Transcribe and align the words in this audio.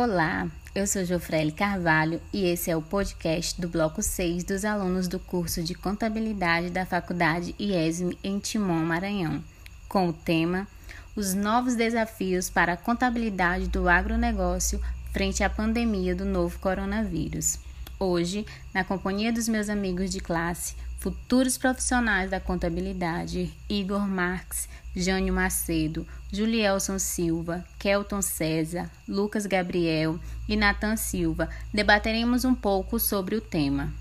Olá, 0.00 0.46
eu 0.76 0.86
sou 0.86 1.04
Jofrele 1.04 1.50
Carvalho 1.50 2.20
e 2.32 2.44
esse 2.44 2.70
é 2.70 2.76
o 2.76 2.80
podcast 2.80 3.60
do 3.60 3.68
Bloco 3.68 4.00
6 4.00 4.44
dos 4.44 4.64
alunos 4.64 5.08
do 5.08 5.18
curso 5.18 5.60
de 5.60 5.74
Contabilidade 5.74 6.70
da 6.70 6.86
Faculdade 6.86 7.52
IESM 7.58 8.16
em 8.22 8.38
Timon, 8.38 8.84
Maranhão, 8.84 9.42
com 9.88 10.08
o 10.08 10.12
tema 10.12 10.68
Os 11.16 11.34
novos 11.34 11.74
desafios 11.74 12.48
para 12.48 12.74
a 12.74 12.76
contabilidade 12.76 13.66
do 13.66 13.88
agronegócio 13.88 14.80
frente 15.12 15.42
à 15.42 15.50
pandemia 15.50 16.14
do 16.14 16.24
novo 16.24 16.60
coronavírus. 16.60 17.58
Hoje, 17.98 18.46
na 18.72 18.84
companhia 18.84 19.32
dos 19.32 19.48
meus 19.48 19.68
amigos 19.68 20.12
de 20.12 20.20
classe, 20.20 20.76
futuros 20.98 21.56
profissionais 21.56 22.30
da 22.30 22.40
contabilidade 22.40 23.54
Igor 23.68 24.06
Marques, 24.06 24.68
Jânio 24.94 25.32
Macedo, 25.32 26.06
Julielson 26.32 26.98
Silva, 26.98 27.64
Kelton 27.78 28.20
César, 28.20 28.90
Lucas 29.08 29.46
Gabriel 29.46 30.18
e 30.48 30.56
Natan 30.56 30.96
Silva, 30.96 31.48
debateremos 31.72 32.44
um 32.44 32.54
pouco 32.54 32.98
sobre 32.98 33.36
o 33.36 33.40
tema. 33.40 33.92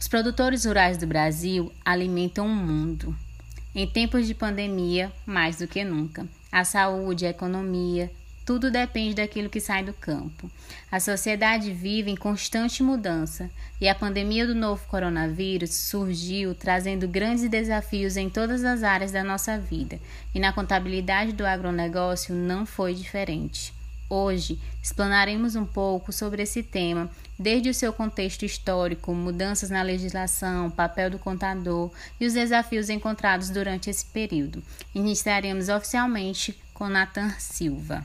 Os 0.00 0.08
produtores 0.08 0.64
rurais 0.64 0.98
do 0.98 1.06
Brasil 1.06 1.72
alimentam 1.84 2.46
o 2.46 2.54
mundo. 2.54 3.14
Em 3.74 3.86
tempos 3.86 4.26
de 4.26 4.34
pandemia, 4.34 5.12
mais 5.26 5.58
do 5.58 5.68
que 5.68 5.84
nunca, 5.84 6.26
a 6.50 6.64
saúde, 6.64 7.26
a 7.26 7.30
economia, 7.30 8.10
tudo 8.46 8.70
depende 8.70 9.16
daquilo 9.16 9.50
que 9.50 9.60
sai 9.60 9.82
do 9.82 9.92
campo. 9.92 10.48
A 10.90 11.00
sociedade 11.00 11.72
vive 11.72 12.12
em 12.12 12.16
constante 12.16 12.80
mudança 12.80 13.50
e 13.80 13.88
a 13.88 13.94
pandemia 13.94 14.46
do 14.46 14.54
novo 14.54 14.86
coronavírus 14.86 15.74
surgiu 15.74 16.54
trazendo 16.54 17.08
grandes 17.08 17.48
desafios 17.50 18.16
em 18.16 18.30
todas 18.30 18.62
as 18.62 18.84
áreas 18.84 19.10
da 19.10 19.24
nossa 19.24 19.58
vida 19.58 19.98
e 20.32 20.38
na 20.38 20.52
contabilidade 20.52 21.32
do 21.32 21.44
agronegócio 21.44 22.32
não 22.36 22.64
foi 22.64 22.94
diferente. 22.94 23.74
Hoje, 24.08 24.60
explanaremos 24.80 25.56
um 25.56 25.66
pouco 25.66 26.12
sobre 26.12 26.44
esse 26.44 26.62
tema, 26.62 27.10
desde 27.36 27.68
o 27.70 27.74
seu 27.74 27.92
contexto 27.92 28.44
histórico, 28.44 29.12
mudanças 29.12 29.70
na 29.70 29.82
legislação, 29.82 30.70
papel 30.70 31.10
do 31.10 31.18
contador 31.18 31.90
e 32.20 32.24
os 32.24 32.34
desafios 32.34 32.88
encontrados 32.88 33.50
durante 33.50 33.90
esse 33.90 34.06
período. 34.06 34.62
Iniciaremos 34.94 35.68
oficialmente 35.68 36.56
com 36.72 36.88
Nathan 36.88 37.30
Silva. 37.40 38.04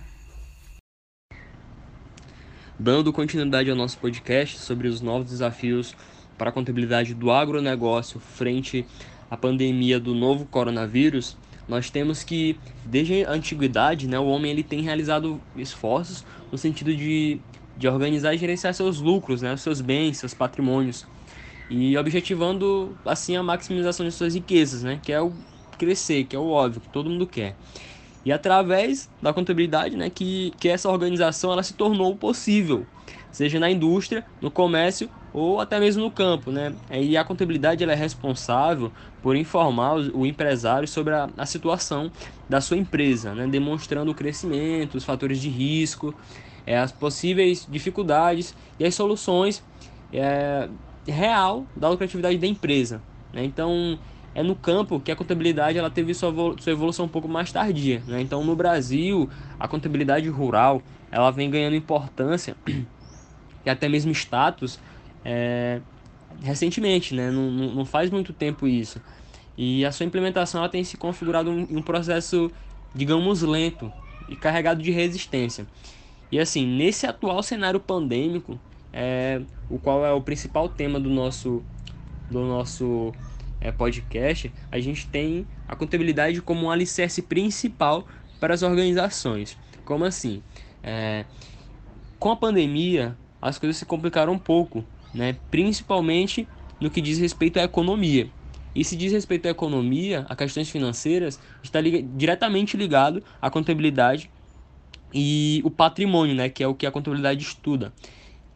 Dando 2.83 3.13
continuidade 3.13 3.69
ao 3.69 3.75
nosso 3.75 3.95
podcast 3.99 4.57
sobre 4.57 4.87
os 4.87 5.01
novos 5.01 5.29
desafios 5.29 5.95
para 6.35 6.49
a 6.49 6.51
contabilidade 6.51 7.13
do 7.13 7.29
agronegócio 7.29 8.19
frente 8.19 8.87
à 9.29 9.37
pandemia 9.37 9.99
do 9.99 10.15
novo 10.15 10.47
coronavírus, 10.47 11.37
nós 11.67 11.91
temos 11.91 12.23
que, 12.23 12.57
desde 12.83 13.23
a 13.23 13.33
antiguidade, 13.33 14.07
né, 14.07 14.17
o 14.17 14.25
homem 14.25 14.49
ele 14.51 14.63
tem 14.63 14.81
realizado 14.81 15.39
esforços 15.55 16.25
no 16.51 16.57
sentido 16.57 16.95
de, 16.95 17.39
de 17.77 17.87
organizar 17.87 18.33
e 18.33 18.39
gerenciar 18.39 18.73
seus 18.73 18.99
lucros, 18.99 19.43
né, 19.43 19.55
seus 19.57 19.79
bens, 19.79 20.17
seus 20.17 20.33
patrimônios, 20.33 21.05
e 21.69 21.95
objetivando 21.95 22.97
assim 23.05 23.35
a 23.35 23.43
maximização 23.43 24.07
de 24.07 24.11
suas 24.11 24.33
riquezas, 24.33 24.81
né, 24.81 24.99
que 25.03 25.13
é 25.13 25.21
o 25.21 25.31
crescer, 25.77 26.23
que 26.23 26.35
é 26.35 26.39
o 26.39 26.47
óbvio, 26.47 26.81
que 26.81 26.89
todo 26.89 27.11
mundo 27.11 27.27
quer. 27.27 27.55
E 28.23 28.31
através 28.31 29.09
da 29.21 29.33
contabilidade, 29.33 29.95
né, 29.95 30.09
que, 30.09 30.53
que 30.59 30.69
essa 30.69 30.89
organização 30.89 31.51
ela 31.51 31.63
se 31.63 31.73
tornou 31.73 32.15
possível, 32.15 32.85
seja 33.31 33.59
na 33.59 33.69
indústria, 33.69 34.23
no 34.39 34.51
comércio 34.51 35.09
ou 35.33 35.59
até 35.59 35.79
mesmo 35.79 36.03
no 36.03 36.11
campo, 36.11 36.51
né? 36.51 36.73
E 36.91 37.15
a 37.15 37.23
contabilidade 37.23 37.83
ela 37.83 37.93
é 37.93 37.95
responsável 37.95 38.91
por 39.21 39.35
informar 39.35 39.95
o 39.95 40.25
empresário 40.25 40.87
sobre 40.87 41.13
a, 41.13 41.29
a 41.37 41.45
situação 41.45 42.11
da 42.49 42.59
sua 42.59 42.77
empresa, 42.77 43.33
né? 43.33 43.47
demonstrando 43.47 44.11
o 44.11 44.15
crescimento, 44.15 44.95
os 44.95 45.05
fatores 45.05 45.39
de 45.39 45.47
risco, 45.47 46.13
é, 46.65 46.77
as 46.77 46.91
possíveis 46.91 47.65
dificuldades 47.69 48.53
e 48.79 48.85
as 48.85 48.93
soluções 48.93 49.63
é, 50.11 50.67
real 51.07 51.65
da 51.75 51.87
lucratividade 51.89 52.37
da 52.37 52.47
empresa. 52.47 53.01
Né? 53.31 53.45
Então, 53.45 53.97
é 54.33 54.41
no 54.41 54.55
campo 54.55 54.99
que 54.99 55.11
a 55.11 55.15
contabilidade 55.15 55.77
ela 55.77 55.89
teve 55.89 56.13
sua, 56.13 56.33
evolução 56.67 57.05
um 57.05 57.09
pouco 57.09 57.27
mais 57.27 57.51
tardia. 57.51 58.01
Né? 58.07 58.21
Então, 58.21 58.43
no 58.43 58.55
Brasil, 58.55 59.29
a 59.59 59.67
contabilidade 59.67 60.27
rural 60.29 60.81
ela 61.11 61.29
vem 61.31 61.49
ganhando 61.49 61.75
importância 61.75 62.55
e 63.65 63.69
até 63.69 63.89
mesmo 63.89 64.11
status 64.11 64.79
é, 65.25 65.81
recentemente, 66.41 67.13
né? 67.13 67.29
Não, 67.29 67.51
não, 67.51 67.85
faz 67.85 68.09
muito 68.09 68.31
tempo 68.31 68.67
isso. 68.67 69.01
E 69.57 69.85
a 69.85 69.91
sua 69.91 70.05
implementação 70.05 70.61
ela 70.61 70.69
tem 70.69 70.83
se 70.83 70.95
configurado 70.95 71.51
em 71.51 71.75
um 71.75 71.81
processo, 71.81 72.49
digamos, 72.95 73.41
lento 73.41 73.91
e 74.29 74.35
carregado 74.35 74.81
de 74.81 74.91
resistência. 74.91 75.67
E 76.31 76.39
assim, 76.39 76.65
nesse 76.65 77.05
atual 77.05 77.43
cenário 77.43 77.79
pandêmico, 77.79 78.57
é, 78.93 79.41
o 79.69 79.77
qual 79.77 80.05
é 80.05 80.11
o 80.13 80.21
principal 80.21 80.69
tema 80.69 80.99
do 80.99 81.09
nosso, 81.09 81.61
do 82.29 82.39
nosso 82.45 83.13
é, 83.61 83.71
podcast, 83.71 84.51
a 84.71 84.79
gente 84.79 85.07
tem 85.07 85.47
a 85.67 85.75
contabilidade 85.75 86.41
como 86.41 86.65
um 86.65 86.71
alicerce 86.71 87.21
principal 87.21 88.07
para 88.39 88.53
as 88.53 88.63
organizações. 88.63 89.57
Como 89.85 90.03
assim? 90.03 90.41
É, 90.83 91.25
com 92.19 92.31
a 92.31 92.35
pandemia, 92.35 93.15
as 93.41 93.59
coisas 93.59 93.77
se 93.77 93.85
complicaram 93.85 94.33
um 94.33 94.39
pouco, 94.39 94.83
né? 95.13 95.37
principalmente 95.51 96.47
no 96.79 96.89
que 96.89 96.99
diz 96.99 97.19
respeito 97.19 97.59
à 97.59 97.63
economia. 97.63 98.29
E 98.73 98.83
se 98.83 98.95
diz 98.95 99.11
respeito 99.11 99.47
à 99.47 99.51
economia, 99.51 100.25
a 100.29 100.35
questões 100.35 100.69
financeiras, 100.69 101.39
está 101.61 101.79
liga 101.79 102.01
diretamente 102.15 102.75
ligado 102.75 103.23
à 103.41 103.49
contabilidade 103.49 104.31
e 105.13 105.61
o 105.63 105.69
patrimônio, 105.69 106.33
né? 106.33 106.49
que 106.49 106.63
é 106.63 106.67
o 106.67 106.73
que 106.73 106.85
a 106.85 106.91
contabilidade 106.91 107.43
estuda 107.43 107.93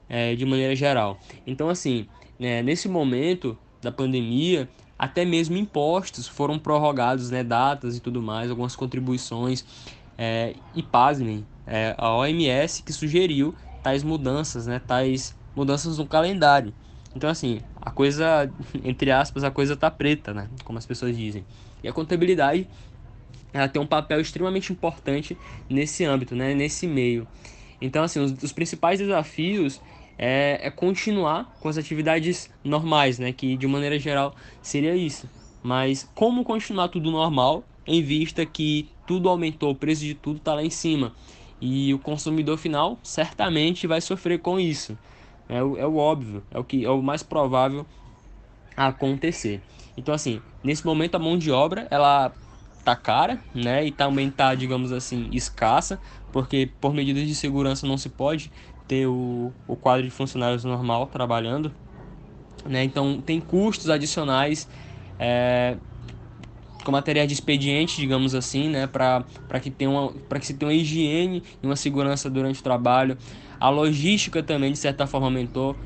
é, 0.09 0.35
de 0.35 0.45
maneira 0.45 0.75
geral. 0.75 1.19
Então, 1.45 1.69
assim, 1.69 2.07
né, 2.39 2.61
nesse 2.61 2.87
momento 2.87 3.57
da 3.81 3.91
pandemia, 3.91 4.69
até 4.97 5.25
mesmo 5.25 5.57
impostos 5.57 6.27
foram 6.27 6.57
prorrogados, 6.57 7.29
né, 7.29 7.43
datas 7.43 7.97
e 7.97 7.99
tudo 7.99 8.21
mais, 8.21 8.49
algumas 8.49 8.75
contribuições. 8.75 9.65
É, 10.17 10.55
e 10.73 10.81
pasmem, 10.81 11.45
é, 11.67 11.93
a 11.97 12.15
OMS 12.15 12.81
que 12.83 12.93
sugeriu 12.93 13.53
tais 13.83 14.01
mudanças, 14.01 14.65
né, 14.65 14.79
tais 14.79 15.35
mudanças 15.55 15.97
no 15.97 16.07
calendário. 16.07 16.73
Então, 17.13 17.29
assim, 17.29 17.61
a 17.81 17.91
coisa, 17.91 18.49
entre 18.83 19.11
aspas, 19.11 19.43
a 19.43 19.51
coisa 19.51 19.75
tá 19.75 19.91
preta, 19.91 20.33
né, 20.33 20.49
como 20.63 20.77
as 20.77 20.85
pessoas 20.85 21.17
dizem. 21.17 21.45
E 21.83 21.87
a 21.87 21.93
contabilidade 21.93 22.67
ela 23.53 23.69
tem 23.69 23.81
um 23.81 23.87
papel 23.87 24.19
extremamente 24.19 24.73
importante 24.73 25.37
nesse 25.69 26.03
âmbito, 26.03 26.35
né, 26.35 26.53
nesse 26.53 26.87
meio. 26.87 27.27
Então, 27.79 28.03
assim, 28.03 28.19
os, 28.19 28.31
os 28.43 28.51
principais 28.51 28.99
desafios 28.99 29.81
é, 30.17 30.59
é 30.61 30.71
continuar 30.71 31.55
com 31.59 31.67
as 31.69 31.77
atividades 31.77 32.49
normais, 32.63 33.19
né? 33.19 33.31
Que 33.31 33.57
de 33.57 33.67
maneira 33.67 33.99
geral 33.99 34.35
seria 34.61 34.95
isso. 34.95 35.29
Mas 35.61 36.09
como 36.15 36.43
continuar 36.43 36.89
tudo 36.89 37.11
normal, 37.11 37.63
em 37.85 38.01
vista 38.01 38.45
que 38.45 38.89
tudo 39.05 39.29
aumentou, 39.29 39.71
o 39.71 39.75
preço 39.75 40.01
de 40.01 40.13
tudo 40.13 40.37
está 40.37 40.53
lá 40.53 40.63
em 40.63 40.69
cima. 40.69 41.13
E 41.59 41.93
o 41.93 41.99
consumidor 41.99 42.57
final 42.57 42.99
certamente 43.01 43.87
vai 43.87 44.01
sofrer 44.01 44.39
com 44.39 44.59
isso. 44.59 44.97
É 45.47 45.63
o, 45.63 45.77
é 45.77 45.85
o 45.85 45.97
óbvio, 45.97 46.43
é 46.51 46.59
o 46.59 46.63
que 46.63 46.83
é 46.83 46.89
o 46.89 47.01
mais 47.01 47.23
provável 47.23 47.85
acontecer. 48.75 49.61
Então 49.95 50.13
assim, 50.13 50.41
nesse 50.63 50.85
momento 50.85 51.15
a 51.15 51.19
mão 51.19 51.37
de 51.37 51.51
obra 51.51 51.87
ela 51.89 52.33
tá 52.83 52.95
cara, 52.95 53.39
né? 53.53 53.85
E 53.85 53.91
tá, 53.91 54.53
digamos 54.53 54.91
assim, 54.91 55.27
escassa, 55.31 55.99
porque 56.31 56.69
por 56.79 56.93
medidas 56.93 57.27
de 57.27 57.33
segurança 57.33 57.87
não 57.87 57.97
se 57.97 58.09
pode 58.09 58.51
ter 58.87 59.07
o, 59.07 59.53
o 59.67 59.75
quadro 59.75 60.03
de 60.03 60.11
funcionários 60.11 60.63
normal 60.63 61.07
trabalhando, 61.07 61.73
né? 62.65 62.83
Então 62.83 63.21
tem 63.21 63.39
custos 63.41 63.89
adicionais 63.89 64.67
é, 65.19 65.77
com 66.83 66.91
materiais 66.91 67.27
de 67.27 67.33
expediente, 67.33 67.99
digamos 67.99 68.35
assim, 68.35 68.69
né? 68.69 68.87
Para 68.87 69.25
que 69.61 69.71
tenha 69.71 69.89
uma 69.89 70.13
que 70.39 70.45
se 70.45 70.53
tenha 70.53 70.69
uma 70.69 70.73
higiene 70.75 71.43
e 71.61 71.65
uma 71.65 71.75
segurança 71.75 72.29
durante 72.29 72.59
o 72.59 72.63
trabalho. 72.63 73.17
A 73.59 73.69
logística 73.69 74.43
também 74.43 74.71
de 74.71 74.77
certa 74.77 75.07
forma 75.07 75.27
aumentou. 75.27 75.81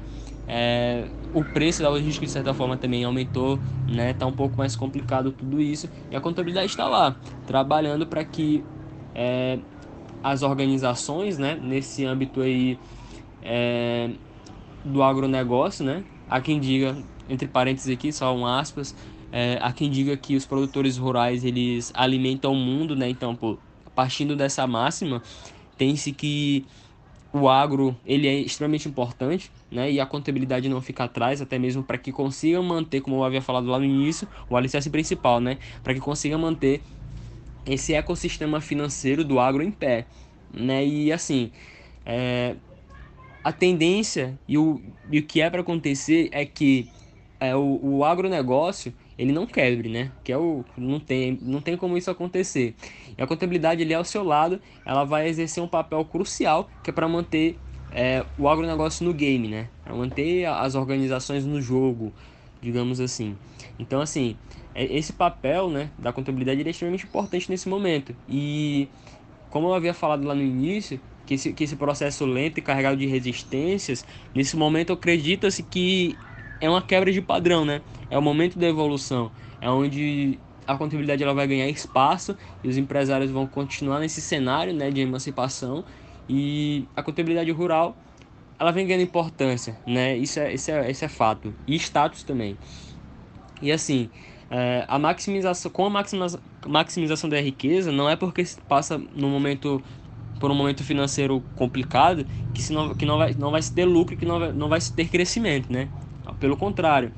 É, 0.48 1.12
o 1.32 1.44
preço 1.46 1.82
da 1.84 1.90
logística 1.90 2.26
de 2.26 2.32
certa 2.32 2.54
forma 2.54 2.78
também 2.78 3.04
aumentou, 3.04 3.64
né? 3.88 4.14
Tá 4.14 4.26
um 4.26 4.34
pouco 4.34 4.58
mais 4.58 4.76
complicado 4.76 5.32
tudo 5.32 5.62
isso 5.62 5.90
e 6.12 6.16
a 6.16 6.22
contabilidade 6.22 6.68
está 6.68 6.88
lá 6.88 7.20
trabalhando 7.46 8.08
para 8.08 8.26
que 8.26 8.68
é, 9.14 9.60
as 10.24 10.44
organizações, 10.44 11.38
né, 11.38 11.58
nesse 11.62 12.06
âmbito 12.06 12.42
aí 12.42 12.78
é, 13.42 14.10
do 14.84 15.02
agronegócio, 15.02 15.86
né, 15.86 16.04
há 16.30 16.42
quem 16.42 16.60
diga, 16.60 16.98
entre 17.28 17.48
parênteses 17.48 17.94
aqui, 17.94 18.12
só 18.12 18.36
um 18.36 18.46
aspas, 18.46 18.96
é, 19.32 19.58
há 19.62 19.72
quem 19.72 19.90
diga 19.90 20.18
que 20.18 20.36
os 20.36 20.46
produtores 20.46 20.98
rurais 20.98 21.44
eles 21.44 21.92
alimentam 21.96 22.54
o 22.54 22.56
mundo, 22.56 22.96
né, 22.96 23.10
então, 23.10 23.36
pô, 23.36 23.58
partindo 23.96 24.36
dessa 24.36 24.66
máxima, 24.66 25.22
tem-se 25.78 26.12
que 26.12 26.66
o 27.32 27.48
agro 27.48 27.96
ele 28.06 28.28
é 28.28 28.40
extremamente 28.40 28.88
importante, 28.88 29.52
né? 29.72 29.92
E 29.92 30.00
a 30.00 30.06
contabilidade 30.06 30.68
não 30.68 30.82
fica 30.82 31.04
atrás, 31.04 31.42
até 31.42 31.60
mesmo 31.60 31.84
para 31.84 31.98
que 31.98 32.12
consiga 32.12 32.62
manter, 32.62 33.02
como 33.02 33.18
eu 33.18 33.24
havia 33.24 33.42
falado 33.42 33.68
lá 33.68 33.78
no 33.78 33.86
início, 33.86 34.28
o 34.50 34.58
alicerce 34.58 34.90
principal, 34.90 35.40
né? 35.40 35.58
Para 35.84 35.94
que 35.94 36.00
consiga 36.00 36.38
manter 36.38 36.82
esse 37.74 37.94
ecossistema 37.94 38.62
financeiro 38.62 39.24
do 39.24 39.40
agro 39.40 39.64
em 39.64 39.72
pé, 39.72 40.06
né? 40.54 40.86
E 40.86 41.12
assim, 41.12 41.52
é, 42.06 42.56
a 43.44 43.52
tendência 43.52 44.40
e 44.48 44.58
o, 44.58 44.82
e 45.10 45.20
o 45.20 45.24
que 45.26 45.42
é 45.42 45.50
para 45.50 45.62
acontecer 45.62 46.30
é 46.32 46.46
que 46.46 46.90
é, 47.40 47.56
o, 47.56 47.80
o 47.82 48.06
agronegócio 48.06 48.94
ele 49.18 49.32
não 49.32 49.46
quebre, 49.46 49.90
né? 49.90 50.12
Que 50.24 50.32
é 50.32 50.38
o 50.38 50.66
não 50.78 51.00
tem 51.00 51.38
não 51.42 51.62
tem 51.62 51.78
como 51.78 51.98
isso 51.98 52.12
acontecer. 52.12 52.76
E 53.18 53.22
a 53.22 53.28
contabilidade 53.28 53.82
ali 53.84 53.94
ao 53.94 54.04
seu 54.06 54.24
lado, 54.24 54.62
ela 54.86 55.04
vai 55.04 55.28
exercer 55.28 55.62
um 55.64 55.68
papel 55.68 56.04
crucial 56.06 56.70
que 56.84 56.90
é 56.90 56.94
para 56.94 57.08
manter 57.08 57.60
é, 57.92 58.26
o 58.38 58.48
agronegócio 58.48 59.06
no 59.06 59.14
game, 59.14 59.48
né? 59.48 59.70
Para 59.84 59.96
manter 59.96 60.46
as 60.46 60.76
organizações 60.76 61.46
no 61.46 61.62
jogo, 61.62 62.14
digamos 62.62 63.00
assim. 63.00 63.36
Então 63.78 64.02
assim, 64.02 64.36
é, 64.74 64.86
esse 64.96 65.14
papel, 65.14 65.70
né, 65.70 65.90
da 65.98 66.12
contabilidade 66.12 66.66
é 66.66 66.70
extremamente 66.70 67.06
importante 67.06 67.50
nesse 67.50 67.68
momento. 67.68 68.16
E 68.28 68.88
como 69.50 69.68
eu 69.68 69.74
havia 69.74 69.94
falado 69.94 70.26
lá 70.26 70.36
no 70.36 70.42
início, 70.42 71.00
que 71.26 71.36
esse, 71.36 71.54
que 71.54 71.64
esse 71.64 71.76
processo 71.76 72.26
lento 72.26 72.58
e 72.58 72.62
carregado 72.62 72.98
de 72.98 73.06
resistências, 73.06 74.06
nesse 74.34 74.56
momento 74.56 74.94
acredita-se 74.94 75.64
que 75.64 76.18
é 76.62 76.70
uma 76.70 76.82
quebra 76.82 77.12
de 77.12 77.22
padrão, 77.22 77.64
né? 77.66 77.82
É 78.10 78.18
o 78.18 78.22
momento 78.22 78.58
da 78.58 78.68
evolução, 78.68 79.32
é 79.62 79.70
onde 79.70 80.40
a 80.66 80.78
contabilidade 80.78 81.24
ela 81.24 81.34
vai 81.34 81.48
ganhar 81.48 81.68
espaço 81.68 82.38
e 82.64 82.68
os 82.68 82.78
empresários 82.78 83.32
vão 83.32 83.48
continuar 83.48 84.00
nesse 84.00 84.22
cenário, 84.22 84.74
né, 84.74 84.92
de 84.92 85.02
emancipação 85.02 85.84
e 86.28 86.86
a 86.96 87.02
contabilidade 87.02 87.50
rural 87.52 87.98
ela 88.60 88.72
vem 88.72 88.86
ganhando 88.86 89.04
importância, 89.04 89.78
né? 89.88 90.18
Isso 90.18 90.40
é, 90.40 90.54
isso 90.54 90.70
é, 90.70 90.92
isso 90.92 91.06
é 91.06 91.08
fato 91.08 91.54
e 91.66 91.76
status 91.76 92.24
também. 92.24 92.58
E 93.62 93.72
assim, 93.72 94.10
é, 94.52 94.84
a 94.88 95.00
maximização 95.00 95.72
com 95.72 95.86
a 95.86 95.90
maximização, 95.90 96.42
maximização 96.68 97.30
da 97.30 97.40
riqueza 97.40 97.92
não 97.92 98.10
é 98.10 98.16
porque 98.16 98.44
se 98.44 98.60
passa 98.62 98.98
no 98.98 99.30
momento 99.30 99.82
por 100.40 100.50
um 100.50 100.56
momento 100.56 100.84
financeiro 100.84 101.44
complicado 101.56 102.26
que, 102.54 102.62
se 102.62 102.72
não, 102.72 102.96
que 102.96 103.06
não, 103.06 103.18
vai, 103.18 103.36
não 103.38 103.52
vai 103.52 103.62
se 103.62 103.74
ter 103.74 103.86
lucro, 103.86 104.16
que 104.16 104.26
não 104.26 104.40
vai, 104.40 104.52
não 104.54 104.70
vai 104.70 104.80
se 104.80 104.94
ter 104.94 105.10
crescimento, 105.10 105.72
né? 105.72 105.90
Pelo 106.40 106.56
contrário, 106.56 107.12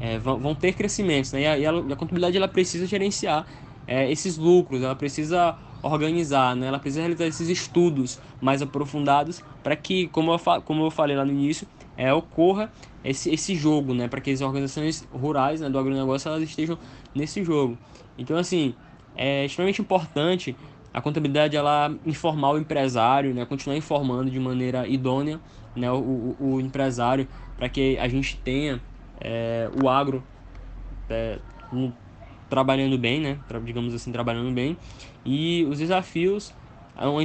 é, 0.00 0.18
vão, 0.18 0.38
vão, 0.38 0.54
ter 0.54 0.72
crescimentos, 0.74 1.32
né? 1.32 1.40
E 1.42 1.46
a, 1.46 1.58
e 1.58 1.66
a, 1.66 1.96
contabilidade 1.96 2.36
ela 2.36 2.46
precisa 2.46 2.86
gerenciar 2.86 3.46
é, 3.86 4.10
esses 4.10 4.36
lucros, 4.36 4.82
ela 4.82 4.94
precisa 4.94 5.56
organizar, 5.82 6.56
né? 6.56 6.66
Ela 6.66 6.78
precisa 6.78 7.00
realizar 7.00 7.26
esses 7.26 7.48
estudos 7.48 8.18
mais 8.40 8.62
aprofundados 8.62 9.42
para 9.62 9.76
que, 9.76 10.08
como 10.08 10.32
eu, 10.32 10.38
como 10.62 10.84
eu 10.84 10.90
falei 10.90 11.16
lá 11.16 11.24
no 11.24 11.32
início, 11.32 11.66
é, 11.96 12.12
ocorra 12.12 12.70
esse, 13.04 13.30
esse 13.30 13.54
jogo, 13.54 13.94
né? 13.94 14.08
Para 14.08 14.20
que 14.20 14.30
as 14.30 14.40
organizações 14.40 15.06
rurais 15.12 15.60
né, 15.60 15.68
do 15.68 15.78
agronegócio 15.78 16.28
elas 16.28 16.42
estejam 16.42 16.78
nesse 17.14 17.44
jogo. 17.44 17.78
Então, 18.16 18.36
assim, 18.36 18.74
é 19.16 19.44
extremamente 19.44 19.80
importante 19.80 20.56
a 20.92 21.00
contabilidade 21.00 21.56
ela 21.56 21.94
informar 22.06 22.52
o 22.52 22.58
empresário, 22.58 23.34
né, 23.34 23.44
continuar 23.44 23.76
informando 23.76 24.30
de 24.30 24.40
maneira 24.40 24.88
idônea 24.88 25.38
né, 25.76 25.90
o, 25.92 25.96
o, 25.96 26.36
o 26.54 26.60
empresário 26.60 27.28
para 27.56 27.68
que 27.68 27.98
a 27.98 28.08
gente 28.08 28.36
tenha 28.38 28.80
é, 29.20 29.70
o 29.82 29.88
agro 29.88 30.22
é, 31.08 31.38
um, 31.72 31.92
trabalhando 32.48 32.96
bem, 32.98 33.20
né, 33.20 33.38
digamos 33.64 33.94
assim, 33.94 34.10
trabalhando 34.10 34.50
bem, 34.52 34.76
e 35.24 35.66
os 35.68 35.78
desafios, 35.78 36.52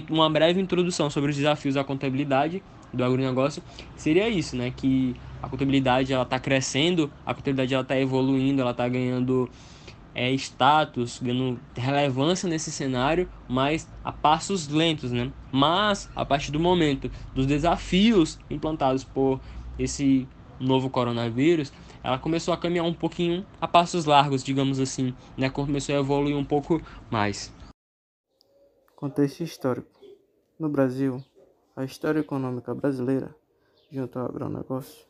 uma 0.10 0.30
breve 0.30 0.60
introdução 0.60 1.10
sobre 1.10 1.32
os 1.32 1.36
desafios 1.36 1.76
da 1.76 1.84
contabilidade 1.84 2.62
do 2.94 3.04
agronegócio. 3.04 3.64
Seria 3.96 4.30
isso, 4.30 4.56
né, 4.56 4.72
que 4.72 5.16
a 5.42 5.50
contabilidade 5.50 6.14
ela 6.14 6.24
está 6.24 6.40
crescendo, 6.40 7.12
a 7.26 7.34
contabilidade 7.34 7.74
ela 7.74 7.84
está 7.84 8.00
evoluindo, 8.00 8.62
ela 8.62 8.72
está 8.72 8.88
ganhando 8.88 9.50
é, 10.16 10.32
status, 10.34 11.20
ganhando 11.22 11.60
relevância 11.76 12.48
nesse 12.48 12.72
cenário, 12.72 13.28
mas 13.48 13.90
a 14.04 14.12
passos 14.12 14.68
lentos, 14.68 15.12
né? 15.12 15.32
Mas 15.52 16.10
a 16.16 16.24
partir 16.24 16.52
do 16.52 16.60
momento 16.60 17.10
dos 17.34 17.46
desafios 17.46 18.38
implantados 18.50 19.04
por 19.04 19.42
esse 19.78 20.28
novo 20.60 20.90
coronavírus, 20.90 21.74
ela 22.04 22.20
começou 22.20 22.54
a 22.54 22.58
caminhar 22.58 22.86
um 22.86 22.94
pouquinho 22.94 23.46
a 23.62 23.68
passos 23.68 24.06
largos, 24.06 24.44
digamos 24.44 24.80
assim, 24.80 25.16
né? 25.38 25.50
Começou 25.50 25.96
a 25.96 26.00
evoluir 26.00 26.36
um 26.36 26.44
pouco 26.44 26.82
mais. 27.10 27.54
Contexto 28.96 29.42
histórico. 29.42 29.90
No 30.60 30.70
Brasil, 30.70 31.24
a 31.76 31.84
história 31.84 32.20
econômica 32.20 32.76
brasileira, 32.76 33.34
junto 33.90 34.20
ao 34.20 34.26
agronegócio, 34.26 35.06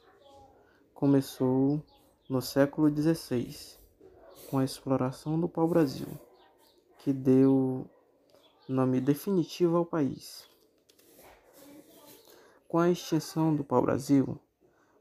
começou 0.94 1.84
no 2.30 2.42
século 2.42 2.90
XVI 2.90 3.78
com 4.50 4.60
a 4.60 4.64
exploração 4.64 5.40
do 5.40 5.50
pau-brasil, 5.50 6.08
que 7.00 7.12
deu 7.12 7.86
nome 8.68 9.02
definitivo 9.02 9.78
ao 9.78 9.86
país. 9.86 10.48
Com 12.68 12.80
a 12.80 12.90
extinção 12.90 13.56
do 13.56 13.64
pau-brasil, 13.64 14.40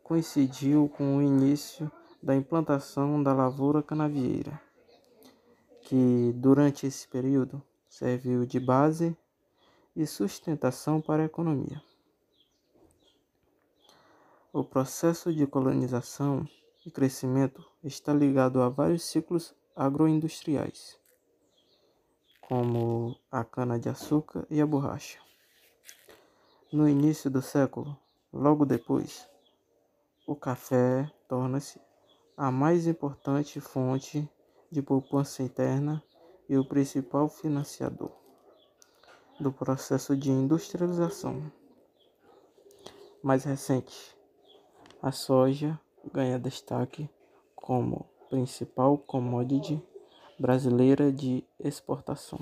coincidiu 0.02 0.88
com 0.96 1.16
o 1.16 1.22
início 1.22 1.90
da 2.22 2.34
implantação 2.36 3.22
da 3.22 3.32
lavoura 3.32 3.82
canavieira, 3.82 4.60
que 5.82 6.32
durante 6.36 6.86
esse 6.86 7.06
período 7.08 7.62
serviu 7.88 8.46
de 8.46 8.60
base 8.60 9.16
e 9.94 10.06
sustentação 10.06 11.00
para 11.00 11.22
a 11.22 11.26
economia. 11.26 11.82
O 14.52 14.62
processo 14.62 15.32
de 15.32 15.46
colonização 15.46 16.46
e 16.84 16.90
crescimento 16.90 17.64
está 17.82 18.12
ligado 18.12 18.60
a 18.60 18.68
vários 18.68 19.02
ciclos 19.04 19.54
agroindustriais, 19.74 20.98
como 22.40 23.18
a 23.30 23.44
cana-de-açúcar 23.44 24.46
e 24.50 24.60
a 24.60 24.66
borracha. 24.66 25.18
No 26.72 26.88
início 26.88 27.30
do 27.30 27.40
século, 27.40 27.96
logo 28.32 28.64
depois, 28.64 29.26
o 30.26 30.36
café 30.36 31.10
torna-se 31.28 31.80
a 32.36 32.50
mais 32.50 32.86
importante 32.86 33.60
fonte 33.60 34.28
de 34.70 34.80
poupança 34.80 35.42
interna 35.42 36.02
e 36.48 36.56
o 36.56 36.64
principal 36.64 37.28
financiador 37.28 38.10
do 39.40 39.52
processo 39.52 40.16
de 40.16 40.30
industrialização. 40.30 41.50
Mais 43.22 43.44
recente, 43.44 44.16
a 45.00 45.10
soja 45.12 45.78
ganha 46.12 46.38
destaque 46.38 47.08
como 47.54 48.06
principal 48.30 48.96
commodity 48.98 49.82
brasileira 50.38 51.12
de 51.12 51.44
exportação. 51.60 52.38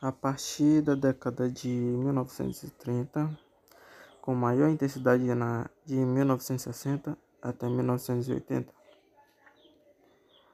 A 0.00 0.10
partir 0.10 0.80
da 0.80 0.94
década 0.94 1.50
de 1.50 1.68
1930, 1.68 3.38
com 4.20 4.34
maior 4.34 4.68
intensidade 4.68 5.24
na 5.34 5.68
de 5.84 5.96
1960 5.96 7.16
até 7.40 7.68
1980, 7.68 8.72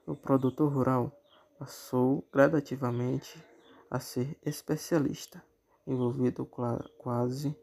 o 0.07 0.15
produtor 0.15 0.73
rural 0.73 1.13
passou 1.59 2.25
gradativamente 2.33 3.43
a 3.91 3.99
ser 3.99 4.37
especialista, 4.45 5.43
envolvido 5.87 6.49
quase 6.99 7.57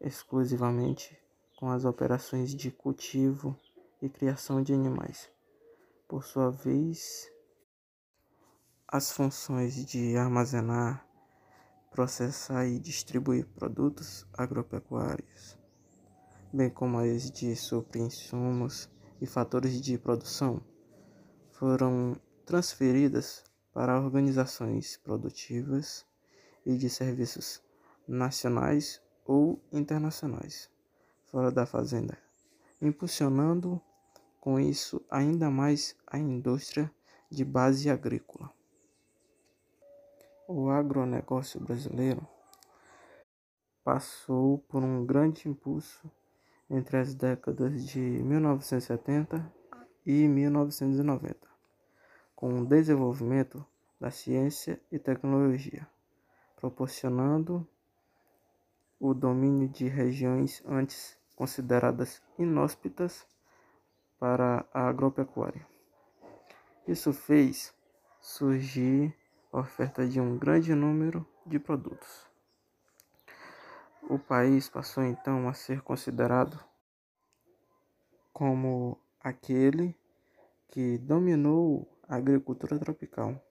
exclusivamente 0.00 1.18
com 1.56 1.68
as 1.70 1.84
operações 1.84 2.54
de 2.54 2.70
cultivo 2.70 3.54
e 4.00 4.08
criação 4.08 4.62
de 4.62 4.72
animais. 4.72 5.30
Por 6.08 6.24
sua 6.24 6.50
vez, 6.50 7.30
as 8.88 9.12
funções 9.12 9.84
de 9.84 10.16
armazenar, 10.16 11.06
processar 11.90 12.66
e 12.66 12.78
distribuir 12.78 13.46
produtos 13.48 14.26
agropecuários, 14.32 15.58
bem 16.52 16.70
como 16.70 16.98
as 16.98 17.30
de 17.30 17.54
suprir 17.56 18.04
insumos 18.04 18.88
e 19.20 19.26
fatores 19.26 19.80
de 19.80 19.98
produção, 19.98 20.62
foram 21.50 22.16
transferidas 22.46 23.44
para 23.72 24.00
organizações 24.00 24.96
produtivas 24.96 26.06
e 26.64 26.76
de 26.76 26.88
serviços 26.88 27.62
nacionais 28.06 29.02
ou 29.24 29.62
internacionais 29.72 30.70
fora 31.26 31.50
da 31.50 31.64
fazenda, 31.64 32.18
impulsionando 32.80 33.80
com 34.40 34.58
isso 34.58 35.04
ainda 35.10 35.50
mais 35.50 35.94
a 36.06 36.18
indústria 36.18 36.90
de 37.30 37.44
base 37.44 37.88
agrícola. 37.88 38.50
O 40.52 40.68
agronegócio 40.68 41.60
brasileiro 41.60 42.26
passou 43.84 44.58
por 44.58 44.82
um 44.82 45.06
grande 45.06 45.48
impulso 45.48 46.10
entre 46.68 46.96
as 46.96 47.14
décadas 47.14 47.86
de 47.86 48.00
1970 48.00 49.48
e 50.04 50.26
1990, 50.26 51.38
com 52.34 52.62
o 52.62 52.66
desenvolvimento 52.66 53.64
da 54.00 54.10
ciência 54.10 54.82
e 54.90 54.98
tecnologia, 54.98 55.86
proporcionando 56.56 57.64
o 58.98 59.14
domínio 59.14 59.68
de 59.68 59.86
regiões 59.86 60.64
antes 60.66 61.16
consideradas 61.36 62.20
inóspitas 62.36 63.24
para 64.18 64.66
a 64.74 64.88
agropecuária. 64.88 65.64
Isso 66.88 67.12
fez 67.12 67.72
surgir 68.20 69.16
oferta 69.52 70.06
de 70.06 70.20
um 70.20 70.38
grande 70.38 70.74
número 70.74 71.26
de 71.44 71.58
produtos. 71.58 72.26
O 74.02 74.18
país 74.18 74.68
passou 74.68 75.04
então 75.04 75.48
a 75.48 75.54
ser 75.54 75.82
considerado 75.82 76.58
como 78.32 78.98
aquele 79.20 79.96
que 80.68 80.98
dominou 80.98 81.90
a 82.08 82.16
agricultura 82.16 82.78
tropical, 82.78 83.44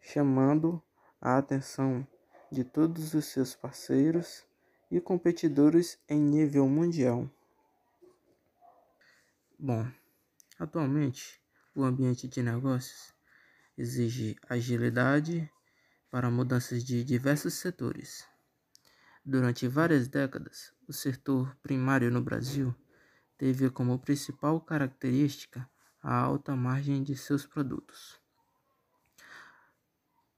chamando 0.00 0.82
a 1.20 1.38
atenção 1.38 2.06
de 2.50 2.64
todos 2.64 3.14
os 3.14 3.26
seus 3.26 3.54
parceiros 3.54 4.44
e 4.90 5.00
competidores 5.00 5.98
em 6.08 6.20
nível 6.20 6.68
mundial. 6.68 7.30
Bom, 9.58 9.86
atualmente 10.58 11.40
o 11.74 11.84
ambiente 11.84 12.28
de 12.28 12.42
negócios 12.42 13.13
exige 13.76 14.36
agilidade 14.48 15.50
para 16.10 16.30
mudanças 16.30 16.84
de 16.84 17.02
diversos 17.02 17.54
setores. 17.54 18.26
Durante 19.24 19.66
várias 19.66 20.06
décadas, 20.06 20.72
o 20.86 20.92
setor 20.92 21.56
primário 21.62 22.10
no 22.10 22.22
Brasil 22.22 22.74
teve 23.36 23.70
como 23.70 23.98
principal 23.98 24.60
característica 24.60 25.68
a 26.02 26.14
alta 26.14 26.54
margem 26.54 27.02
de 27.02 27.16
seus 27.16 27.46
produtos. 27.46 28.20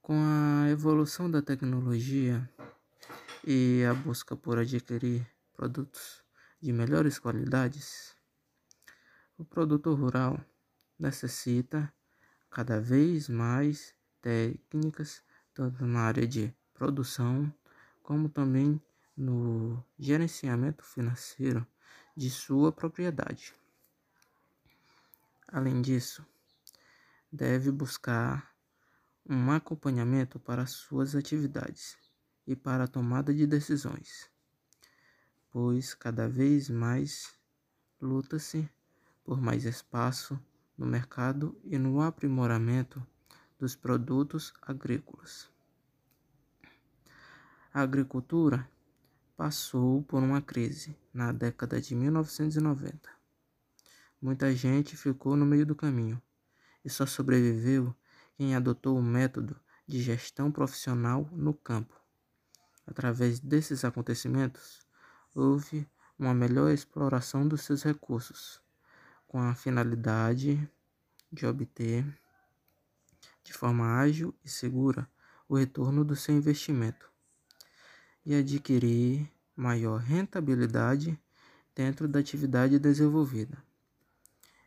Com 0.01 0.15
a 0.15 0.69
evolução 0.69 1.29
da 1.29 1.41
tecnologia 1.41 2.49
e 3.45 3.83
a 3.83 3.93
busca 3.93 4.35
por 4.35 4.57
adquirir 4.57 5.27
produtos 5.53 6.23
de 6.61 6.71
melhores 6.71 7.19
qualidades, 7.19 8.15
o 9.37 9.43
produtor 9.43 9.99
rural 9.99 10.39
necessita 10.97 11.93
cada 12.49 12.79
vez 12.79 13.29
mais 13.29 13.93
técnicas, 14.21 15.23
tanto 15.53 15.85
na 15.85 16.01
área 16.01 16.27
de 16.27 16.53
produção, 16.73 17.53
como 18.03 18.29
também 18.29 18.81
no 19.15 19.83
gerenciamento 19.97 20.83
financeiro 20.83 21.65
de 22.15 22.29
sua 22.29 22.71
propriedade. 22.71 23.53
Além 25.47 25.81
disso, 25.81 26.25
deve 27.31 27.71
buscar 27.71 28.53
um 29.25 29.51
acompanhamento 29.51 30.39
para 30.39 30.65
suas 30.65 31.15
atividades 31.15 31.97
e 32.45 32.55
para 32.55 32.85
a 32.85 32.87
tomada 32.87 33.33
de 33.33 33.45
decisões, 33.45 34.29
pois 35.51 35.93
cada 35.93 36.29
vez 36.29 36.69
mais 36.69 37.37
luta-se 38.01 38.69
por 39.23 39.41
mais 39.41 39.65
espaço 39.65 40.39
no 40.77 40.85
mercado 40.85 41.59
e 41.63 41.77
no 41.77 42.01
aprimoramento 42.01 43.05
dos 43.57 43.75
produtos 43.75 44.53
agrícolas. 44.61 45.49
A 47.73 47.81
agricultura 47.81 48.69
passou 49.35 50.03
por 50.03 50.21
uma 50.21 50.41
crise 50.41 50.95
na 51.13 51.31
década 51.31 51.81
de 51.81 51.95
1990. 51.95 53.09
Muita 54.21 54.55
gente 54.55 54.95
ficou 54.95 55.35
no 55.35 55.45
meio 55.45 55.65
do 55.65 55.75
caminho 55.75 56.21
e 56.85 56.89
só 56.89 57.05
sobreviveu 57.05 57.95
quem 58.35 58.55
adotou 58.55 58.97
o 58.97 59.03
método 59.03 59.59
de 59.87 60.01
gestão 60.01 60.51
profissional 60.51 61.27
no 61.31 61.53
campo. 61.53 61.95
Através 62.85 63.39
desses 63.39 63.83
acontecimentos, 63.83 64.85
houve 65.35 65.87
uma 66.17 66.33
melhor 66.33 66.71
exploração 66.71 67.47
dos 67.47 67.61
seus 67.61 67.83
recursos 67.83 68.61
com 69.27 69.39
a 69.39 69.53
finalidade 69.53 70.69
de 71.31 71.45
obter 71.45 72.05
de 73.43 73.53
forma 73.53 73.97
ágil 73.97 74.33
e 74.43 74.49
segura 74.49 75.09
o 75.47 75.55
retorno 75.55 76.03
do 76.03 76.15
seu 76.15 76.35
investimento 76.35 77.09
e 78.25 78.35
adquirir 78.35 79.29
maior 79.55 79.99
rentabilidade 79.99 81.19
dentro 81.73 82.07
da 82.07 82.19
atividade 82.19 82.77
desenvolvida. 82.77 83.57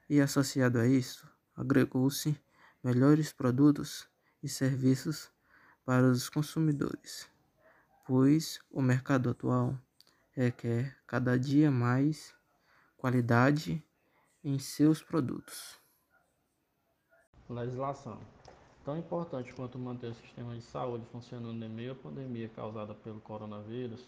E 0.09 0.21
associado 0.21 0.79
a 0.79 0.87
isso, 0.87 1.29
agregou-se 1.55 2.39
melhores 2.83 3.33
produtos 3.33 4.09
e 4.43 4.49
serviços 4.49 5.31
para 5.85 6.07
os 6.07 6.29
consumidores, 6.29 7.29
pois 8.07 8.61
o 8.71 8.81
mercado 8.81 9.31
atual 9.31 9.79
requer 10.31 10.97
cada 11.07 11.39
dia 11.39 11.71
mais 11.71 12.35
qualidade 12.97 13.85
em 14.43 14.59
seus 14.59 15.03
produtos. 15.03 15.79
Legislação. 17.49 18.19
Tão 18.85 18.97
importante 18.97 19.53
quanto 19.53 19.79
manter 19.79 20.13
o 20.13 20.15
sistema 20.15 20.55
de 20.55 20.63
saúde 20.63 21.05
funcionando 21.13 21.63
em 21.63 21.69
meio 21.69 21.93
à 21.93 21.95
pandemia 21.95 22.49
causada 22.49 22.95
pelo 22.95 23.21
coronavírus 23.21 24.03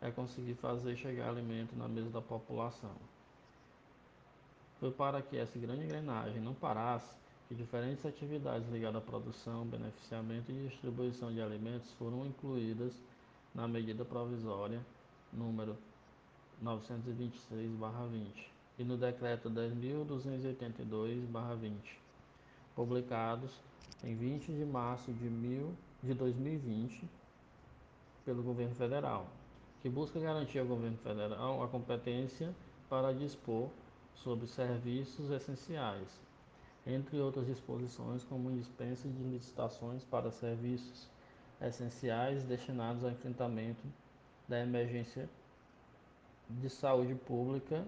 é 0.00 0.10
conseguir 0.10 0.54
fazer 0.54 0.96
chegar 0.96 1.28
alimento 1.28 1.76
na 1.76 1.86
mesa 1.86 2.10
da 2.10 2.20
população. 2.20 2.96
Foi 4.80 4.90
para 4.90 5.22
que 5.22 5.36
essa 5.36 5.58
grande 5.58 5.84
engrenagem 5.84 6.40
não 6.40 6.54
parasse 6.54 7.14
que 7.48 7.54
diferentes 7.54 8.04
atividades 8.04 8.68
ligadas 8.70 9.00
à 9.00 9.04
produção, 9.04 9.64
beneficiamento 9.64 10.50
e 10.50 10.68
distribuição 10.68 11.32
de 11.32 11.40
alimentos 11.40 11.92
foram 11.92 12.26
incluídas 12.26 12.92
na 13.54 13.68
medida 13.68 14.04
provisória 14.04 14.84
número 15.32 15.78
926/20 16.62 18.55
e 18.78 18.84
no 18.84 18.96
Decreto 18.96 19.50
10.282-20, 19.50 21.98
publicados 22.74 23.60
em 24.04 24.14
20 24.14 24.52
de 24.52 24.64
março 24.64 25.12
de, 25.12 25.28
mil, 25.28 25.74
de 26.02 26.14
2020 26.14 27.08
pelo 28.24 28.42
Governo 28.42 28.74
Federal, 28.74 29.26
que 29.80 29.88
busca 29.88 30.20
garantir 30.20 30.58
ao 30.58 30.66
Governo 30.66 30.98
Federal 30.98 31.62
a 31.62 31.68
competência 31.68 32.54
para 32.88 33.14
dispor 33.14 33.70
sobre 34.14 34.46
serviços 34.46 35.30
essenciais, 35.30 36.08
entre 36.86 37.18
outras 37.18 37.46
disposições 37.46 38.22
como 38.24 38.52
dispensa 38.52 39.08
de 39.08 39.22
licitações 39.22 40.04
para 40.04 40.30
serviços 40.30 41.08
essenciais 41.60 42.44
destinados 42.44 43.02
ao 43.02 43.10
enfrentamento 43.10 43.82
da 44.48 44.60
emergência 44.60 45.28
de 46.48 46.68
saúde 46.68 47.14
pública 47.14 47.84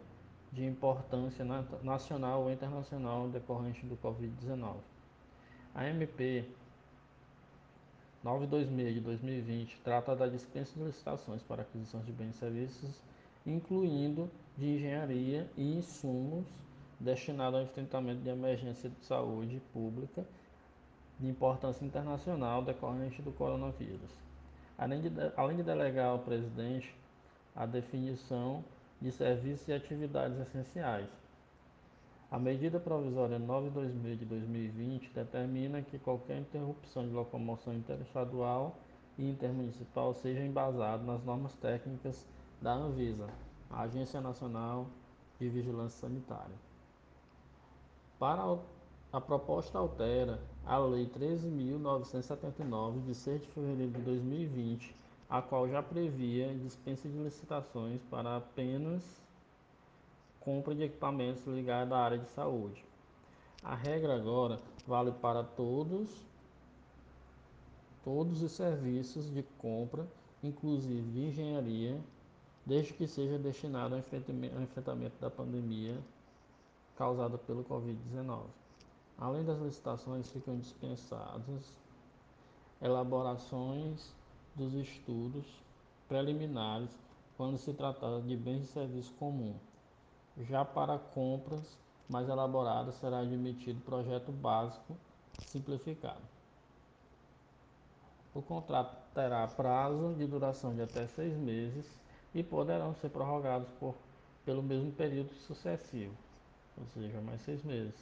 de 0.52 0.64
importância 0.64 1.44
nacional 1.82 2.42
ou 2.42 2.52
internacional 2.52 3.28
decorrente 3.28 3.84
do 3.86 3.96
Covid-19. 3.96 4.76
A 5.74 5.86
MP 5.86 6.44
926 8.22 8.94
de 8.94 9.00
2020 9.00 9.80
trata 9.84 10.16
da 10.16 10.26
dispensa 10.26 10.72
de 10.74 10.84
licitações 10.84 11.42
para 11.42 11.62
aquisição 11.62 12.00
de 12.00 12.12
bens 12.12 12.34
e 12.34 12.38
serviços, 12.38 13.02
incluindo 13.46 14.30
de 14.56 14.66
engenharia 14.74 15.48
e 15.56 15.76
insumos 15.76 16.44
destinados 16.98 17.60
ao 17.60 17.64
enfrentamento 17.64 18.20
de 18.22 18.28
emergência 18.28 18.90
de 18.90 19.04
saúde 19.04 19.62
pública 19.72 20.24
de 21.18 21.28
importância 21.28 21.84
internacional 21.84 22.62
decorrente 22.62 23.22
do 23.22 23.32
coronavírus. 23.32 24.10
Além 24.76 25.00
de, 25.00 25.10
além 25.36 25.56
de 25.56 25.62
delegar 25.62 26.06
ao 26.06 26.20
presidente 26.20 26.94
a 27.54 27.66
definição 27.66 28.64
de 29.00 29.12
serviços 29.12 29.68
e 29.68 29.72
atividades 29.72 30.38
essenciais. 30.38 31.08
A 32.30 32.38
medida 32.38 32.78
provisória 32.78 33.38
926 33.38 34.18
de 34.18 34.24
2020 34.26 35.10
determina 35.14 35.80
que 35.80 35.98
qualquer 35.98 36.38
interrupção 36.38 37.06
de 37.06 37.14
locomoção 37.14 37.72
interestadual 37.74 38.76
e 39.16 39.30
intermunicipal 39.30 40.12
seja 40.14 40.40
embasado 40.40 41.04
nas 41.04 41.24
normas 41.24 41.54
técnicas 41.54 42.26
da 42.60 42.74
Anvisa, 42.74 43.28
a 43.70 43.82
Agência 43.82 44.20
Nacional 44.20 44.86
de 45.38 45.48
Vigilância 45.48 46.00
Sanitária. 46.00 46.54
Para 48.18 48.58
a 49.12 49.20
proposta 49.20 49.78
altera 49.78 50.38
a 50.66 50.76
Lei 50.76 51.06
13.979, 51.06 53.04
de 53.06 53.14
6 53.14 53.40
de 53.40 53.46
fevereiro 53.48 53.92
de 53.92 54.02
2020, 54.02 54.94
a 55.28 55.42
qual 55.42 55.68
já 55.68 55.82
previa 55.82 56.54
dispensa 56.54 57.08
de 57.08 57.16
licitações 57.18 58.00
para 58.10 58.36
apenas 58.36 59.02
compra 60.40 60.74
de 60.74 60.84
equipamentos 60.84 61.46
ligados 61.46 61.92
à 61.92 61.98
área 61.98 62.18
de 62.18 62.28
saúde. 62.30 62.82
A 63.62 63.74
regra 63.74 64.16
agora 64.16 64.58
vale 64.86 65.12
para 65.12 65.42
todos 65.44 66.08
todos 68.04 68.42
os 68.42 68.52
serviços 68.52 69.30
de 69.30 69.42
compra, 69.58 70.06
inclusive 70.42 71.10
de 71.10 71.26
engenharia, 71.26 72.00
desde 72.64 72.94
que 72.94 73.06
seja 73.06 73.38
destinado 73.38 73.94
ao 73.94 74.00
enfrentamento 74.62 75.20
da 75.20 75.28
pandemia 75.28 75.98
causada 76.96 77.36
pelo 77.36 77.62
Covid-19. 77.64 78.44
Além 79.18 79.44
das 79.44 79.58
licitações, 79.58 80.30
ficam 80.30 80.56
dispensadas 80.56 81.76
elaborações 82.80 84.10
dos 84.58 84.74
estudos 84.74 85.46
preliminares 86.08 86.90
quando 87.36 87.56
se 87.56 87.72
tratar 87.72 88.20
de 88.20 88.36
bens 88.36 88.64
e 88.64 88.72
serviços 88.72 89.14
comuns. 89.16 89.62
Já 90.48 90.64
para 90.64 90.98
compras 90.98 91.78
mais 92.08 92.28
elaboradas 92.28 92.96
será 92.96 93.20
admitido 93.20 93.80
projeto 93.82 94.32
básico 94.32 94.96
simplificado. 95.46 96.20
O 98.34 98.42
contrato 98.42 98.96
terá 99.14 99.46
prazo 99.46 100.14
de 100.18 100.26
duração 100.26 100.74
de 100.74 100.82
até 100.82 101.06
seis 101.06 101.36
meses 101.36 101.86
e 102.34 102.42
poderão 102.42 102.94
ser 102.94 103.10
prorrogados 103.10 103.70
por, 103.80 103.94
pelo 104.44 104.62
mesmo 104.62 104.92
período 104.92 105.32
sucessivo, 105.34 106.14
ou 106.76 106.86
seja, 106.86 107.20
mais 107.20 107.40
seis 107.42 107.62
meses, 107.62 107.94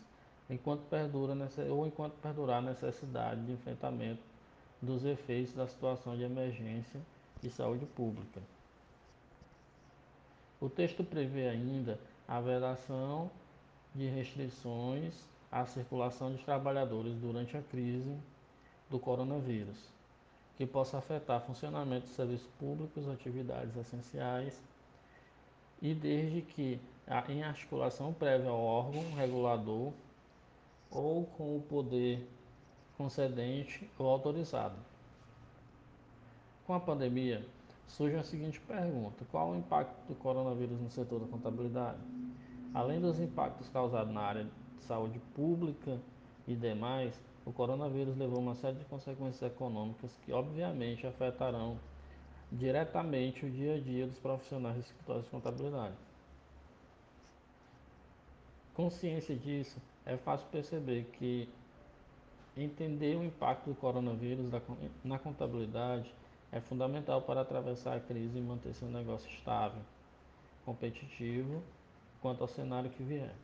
enquanto 0.48 0.82
perdura 0.88 1.34
ou 1.70 1.86
enquanto 1.86 2.14
perdurar 2.14 2.58
a 2.58 2.66
necessidade 2.66 3.44
de 3.44 3.52
enfrentamento 3.52 4.22
dos 4.80 5.04
efeitos 5.04 5.54
da 5.54 5.66
situação 5.66 6.16
de 6.16 6.22
emergência 6.22 7.00
de 7.40 7.50
saúde 7.50 7.86
pública. 7.86 8.40
O 10.60 10.68
texto 10.68 11.04
prevê 11.04 11.48
ainda 11.48 11.98
a 12.26 12.40
vedação 12.40 13.30
de 13.94 14.06
restrições 14.08 15.14
à 15.50 15.64
circulação 15.66 16.32
de 16.34 16.42
trabalhadores 16.44 17.14
durante 17.16 17.56
a 17.56 17.62
crise 17.62 18.16
do 18.90 18.98
coronavírus, 18.98 19.78
que 20.56 20.66
possa 20.66 20.98
afetar 20.98 21.40
funcionamento 21.42 22.06
de 22.06 22.12
serviços 22.12 22.48
públicos, 22.58 23.08
atividades 23.08 23.76
essenciais, 23.76 24.60
e 25.80 25.94
desde 25.94 26.42
que 26.42 26.80
em 27.28 27.42
articulação 27.42 28.12
prévia 28.12 28.50
ao 28.50 28.60
órgão 28.60 29.14
regulador 29.14 29.92
ou 30.90 31.26
com 31.26 31.56
o 31.56 31.62
poder 31.62 32.26
concedente 32.96 33.88
ou 33.98 34.06
autorizado. 34.08 34.76
Com 36.66 36.74
a 36.74 36.80
pandemia, 36.80 37.46
surge 37.86 38.16
a 38.16 38.22
seguinte 38.22 38.60
pergunta: 38.60 39.24
qual 39.30 39.50
o 39.50 39.56
impacto 39.56 39.96
do 40.08 40.14
coronavírus 40.14 40.80
no 40.80 40.90
setor 40.90 41.20
da 41.20 41.26
contabilidade? 41.26 41.98
Além 42.74 43.00
dos 43.00 43.20
impactos 43.20 43.68
causados 43.68 44.12
na 44.12 44.20
área 44.20 44.44
de 44.44 44.84
saúde 44.84 45.18
pública 45.34 45.98
e 46.46 46.54
demais, 46.54 47.18
o 47.44 47.52
coronavírus 47.52 48.16
levou 48.16 48.40
uma 48.40 48.54
série 48.54 48.76
de 48.76 48.84
consequências 48.86 49.42
econômicas 49.50 50.10
que, 50.24 50.32
obviamente, 50.32 51.06
afetarão 51.06 51.78
diretamente 52.50 53.46
o 53.46 53.50
dia 53.50 53.76
a 53.76 53.80
dia 53.80 54.06
dos 54.06 54.18
profissionais 54.18 54.76
dos 54.76 54.86
escritórios 54.86 55.24
de 55.24 55.30
contabilidade. 55.30 55.94
Consciência 58.74 59.34
disso, 59.34 59.80
é 60.04 60.16
fácil 60.16 60.46
perceber 60.48 61.04
que 61.14 61.48
entender 62.56 63.16
o 63.16 63.24
impacto 63.24 63.68
do 63.68 63.74
coronavírus 63.74 64.50
na 65.04 65.18
contabilidade 65.18 66.12
é 66.50 66.60
fundamental 66.60 67.22
para 67.22 67.42
atravessar 67.42 67.96
a 67.96 68.00
crise 68.00 68.38
e 68.38 68.40
manter 68.40 68.74
seu 68.74 68.88
negócio 68.88 69.28
estável, 69.30 69.82
competitivo 70.64 71.62
quanto 72.22 72.40
ao 72.40 72.48
cenário 72.48 72.90
que 72.90 73.02
vier. 73.02 73.34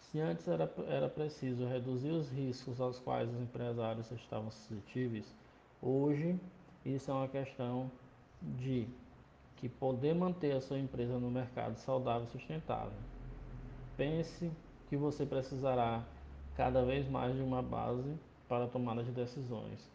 Se 0.00 0.20
antes 0.20 0.46
era, 0.46 0.70
era 0.88 1.08
preciso 1.08 1.66
reduzir 1.66 2.10
os 2.10 2.30
riscos 2.30 2.80
aos 2.80 2.98
quais 2.98 3.28
os 3.28 3.40
empresários 3.40 4.10
estavam 4.12 4.50
suscetíveis, 4.50 5.32
hoje 5.80 6.38
isso 6.84 7.10
é 7.10 7.14
uma 7.14 7.28
questão 7.28 7.90
de 8.42 8.86
que 9.56 9.68
poder 9.68 10.14
manter 10.14 10.52
a 10.54 10.60
sua 10.60 10.78
empresa 10.78 11.18
no 11.18 11.30
mercado 11.30 11.76
saudável 11.76 12.26
e 12.28 12.30
sustentável. 12.30 12.92
Pense 13.96 14.50
que 14.88 14.96
você 14.96 15.24
precisará 15.24 16.04
cada 16.56 16.82
vez 16.82 17.06
mais 17.08 17.36
de 17.36 17.42
uma 17.42 17.60
base 17.60 18.16
para 18.48 18.64
a 18.64 18.68
tomada 18.68 19.02
de 19.02 19.10
decisões, 19.10 19.90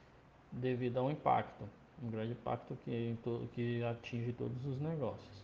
devido 0.52 0.98
ao 0.98 1.10
impacto, 1.10 1.64
um 2.02 2.10
grande 2.10 2.34
impacto 2.34 2.78
que, 2.84 3.18
que 3.54 3.84
atinge 3.84 4.32
todos 4.34 4.64
os 4.66 4.80
negócios. 4.80 5.44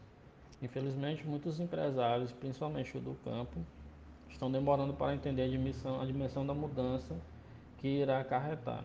Infelizmente, 0.62 1.26
muitos 1.26 1.60
empresários, 1.60 2.32
principalmente 2.32 2.98
do 3.00 3.16
campo, 3.24 3.60
estão 4.30 4.52
demorando 4.52 4.94
para 4.94 5.16
entender 5.16 5.44
a 5.44 5.48
dimensão, 5.48 6.02
a 6.02 6.06
dimensão 6.06 6.46
da 6.46 6.54
mudança 6.54 7.16
que 7.78 7.88
irá 7.88 8.20
acarretar. 8.20 8.84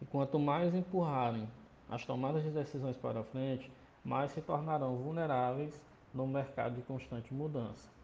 E 0.00 0.04
quanto 0.04 0.38
mais 0.38 0.74
empurrarem 0.74 1.48
as 1.88 2.04
tomadas 2.04 2.42
de 2.42 2.50
decisões 2.50 2.96
para 2.96 3.24
frente, 3.24 3.70
mais 4.04 4.32
se 4.32 4.40
tornarão 4.40 4.96
vulneráveis 4.96 5.72
no 6.12 6.26
mercado 6.26 6.76
de 6.76 6.82
constante 6.82 7.32
mudança. 7.32 7.95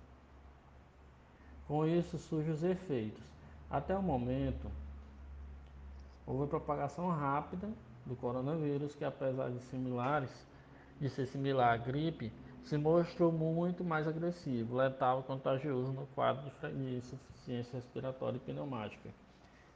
Com 1.73 1.87
isso 1.87 2.19
surgem 2.19 2.53
os 2.53 2.63
efeitos. 2.63 3.25
Até 3.71 3.97
o 3.97 4.03
momento, 4.03 4.71
houve 6.27 6.47
propagação 6.47 7.09
rápida 7.09 7.67
do 8.05 8.15
coronavírus, 8.15 8.95
que 8.95 9.07
apesar 9.07 9.49
de 9.49 9.59
similares, 9.71 10.29
de 11.01 11.09
ser 11.09 11.25
similar 11.29 11.73
à 11.73 11.77
gripe, 11.79 12.31
se 12.63 12.77
mostrou 12.77 13.33
muito 13.33 13.83
mais 13.83 14.07
agressivo, 14.07 14.77
letal 14.77 15.21
e 15.21 15.23
contagioso 15.23 15.93
no 15.93 16.07
quadro 16.09 16.53
de 16.61 16.97
insuficiência 16.99 17.77
respiratória 17.77 18.37
e 18.37 18.41
pneumática. 18.41 19.09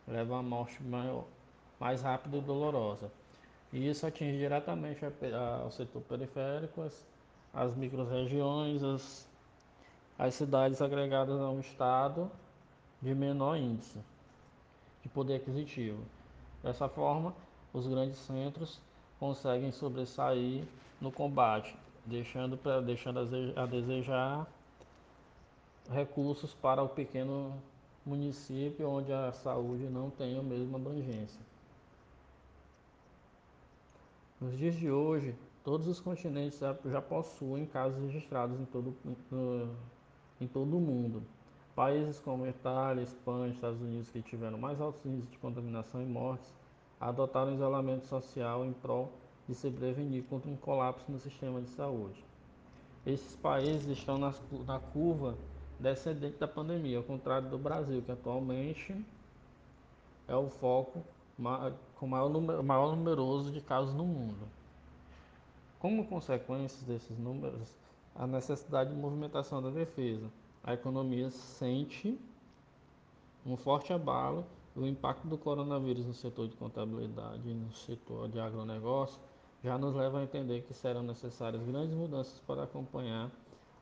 Leva 0.07 0.41
a 0.41 0.43
morte 0.43 0.83
maior, 0.83 1.25
mais 1.81 2.03
rápida 2.03 2.37
e 2.37 2.43
dolorosa. 2.43 3.11
E 3.73 3.89
isso 3.89 4.07
atinge 4.07 4.37
diretamente 4.37 5.01
o 5.67 5.71
setor 5.71 6.03
periférico, 6.03 6.83
as, 6.83 7.07
as 7.55 7.75
micro-regiões, 7.75 8.85
as, 8.85 9.27
as 10.19 10.35
cidades 10.35 10.81
agregadas 10.81 11.41
a 11.41 11.51
um 11.51 11.61
estado 11.61 12.31
de 13.03 13.15
menor 13.15 13.57
índice 13.57 13.99
de 15.03 15.09
poder 15.09 15.37
aquisitivo. 15.37 16.03
Dessa 16.63 16.89
forma, 16.89 17.35
os 17.73 17.87
grandes 17.87 18.19
centros 18.19 18.81
conseguem 19.21 19.71
sobressair 19.71 20.65
no 21.01 21.13
combate, 21.13 21.77
deixando, 22.05 22.59
deixando 22.85 23.21
a 23.57 23.67
desejar 23.67 24.47
recursos 25.91 26.55
para 26.55 26.83
o 26.83 26.89
pequeno 26.89 27.53
município 28.05 28.89
onde 28.89 29.13
a 29.13 29.33
saúde 29.33 29.85
não 29.85 30.11
tem 30.11 30.39
a 30.39 30.43
mesma 30.43 30.79
abrangência. 30.79 31.41
Nos 34.41 34.57
dias 34.57 34.75
de 34.75 34.91
hoje, 34.91 35.35
todos 35.65 35.87
os 35.89 35.99
continentes 35.99 36.59
já, 36.59 37.03
possuem 37.03 37.67
casos 37.67 38.01
registrados 38.03 38.61
em 38.61 38.65
todo, 38.67 38.95
em 40.41 40.47
todo 40.47 40.77
o 40.77 40.81
mundo. 40.81 41.23
Países 41.75 42.19
como 42.19 42.47
Itália, 42.47 43.03
Espanha, 43.03 43.53
Estados 43.53 43.81
Unidos, 43.81 44.11
que 44.11 44.23
tiveram 44.23 44.59
mais 44.59 44.81
altos 44.81 45.05
índices 45.05 45.31
de 45.31 45.39
contaminação 45.39 46.01
e 46.01 46.07
mortes, 46.07 46.53
adotaram 47.01 47.55
isolamento 47.55 48.07
social 48.07 48.65
em 48.65 48.73
prol 48.73 49.13
de 49.47 49.55
se 49.55 49.71
prevenir 49.71 50.25
contra 50.25 50.51
um 50.51 50.57
colapso 50.57 51.11
no 51.11 51.19
sistema 51.21 51.61
de 51.61 51.69
saúde. 51.71 52.25
Esses 53.05 53.37
países 53.37 53.87
estão 53.87 54.19
nas, 54.19 54.41
na 54.67 54.81
curva 54.81 55.37
descendente 55.79 56.39
da 56.39 56.49
pandemia, 56.49 56.99
ao 56.99 57.05
contrário 57.05 57.49
do 57.49 57.59
Brasil, 57.59 58.03
que 58.03 58.11
atualmente 58.11 58.97
é 60.27 60.35
o 60.35 60.49
foco 60.49 61.03
com 61.97 62.07
maior, 62.07 62.31
número, 62.31 62.65
maior 62.65 62.97
numeroso 62.97 63.53
de 63.53 63.61
casos 63.61 63.95
no 63.95 64.05
mundo. 64.05 64.49
Como 65.79 66.07
consequência 66.07 66.85
desses 66.87 67.17
números, 67.19 67.77
a 68.19 68.27
necessidade 68.27 68.91
de 68.91 68.97
movimentação 68.97 69.63
da 69.63 69.71
defesa, 69.71 70.31
a 70.65 70.75
economia 70.75 71.31
sente 71.31 72.19
um 73.45 73.57
forte 73.57 73.93
abalo 73.93 74.45
o 74.75 74.87
impacto 74.87 75.27
do 75.27 75.39
coronavírus 75.39 76.05
no 76.05 76.13
setor 76.15 76.49
de 76.49 76.57
contabilidade 76.57 77.49
e 77.49 77.55
no 77.55 77.73
setor 77.73 78.29
de 78.29 78.39
agronegócio 78.39 79.19
já 79.63 79.79
nos 79.79 79.95
leva 79.95 80.19
a 80.19 80.23
entender 80.23 80.63
que 80.63 80.75
serão 80.75 81.03
necessárias 81.03 81.63
grandes 81.63 81.97
mudanças 81.97 82.39
para 82.41 82.65
acompanhar 82.65 83.31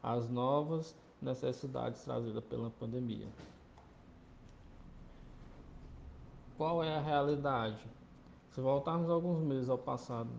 as 0.02 0.28
novas 0.28 0.94
necessidades 1.20 2.02
trazidas 2.02 2.44
pela 2.44 2.70
pandemia. 2.70 3.26
Qual 6.56 6.84
é 6.84 6.94
a 6.94 7.00
realidade? 7.00 7.84
Se 8.50 8.60
voltarmos 8.60 9.10
alguns 9.10 9.42
meses 9.42 9.68
ao 9.68 9.78
passado, 9.78 10.30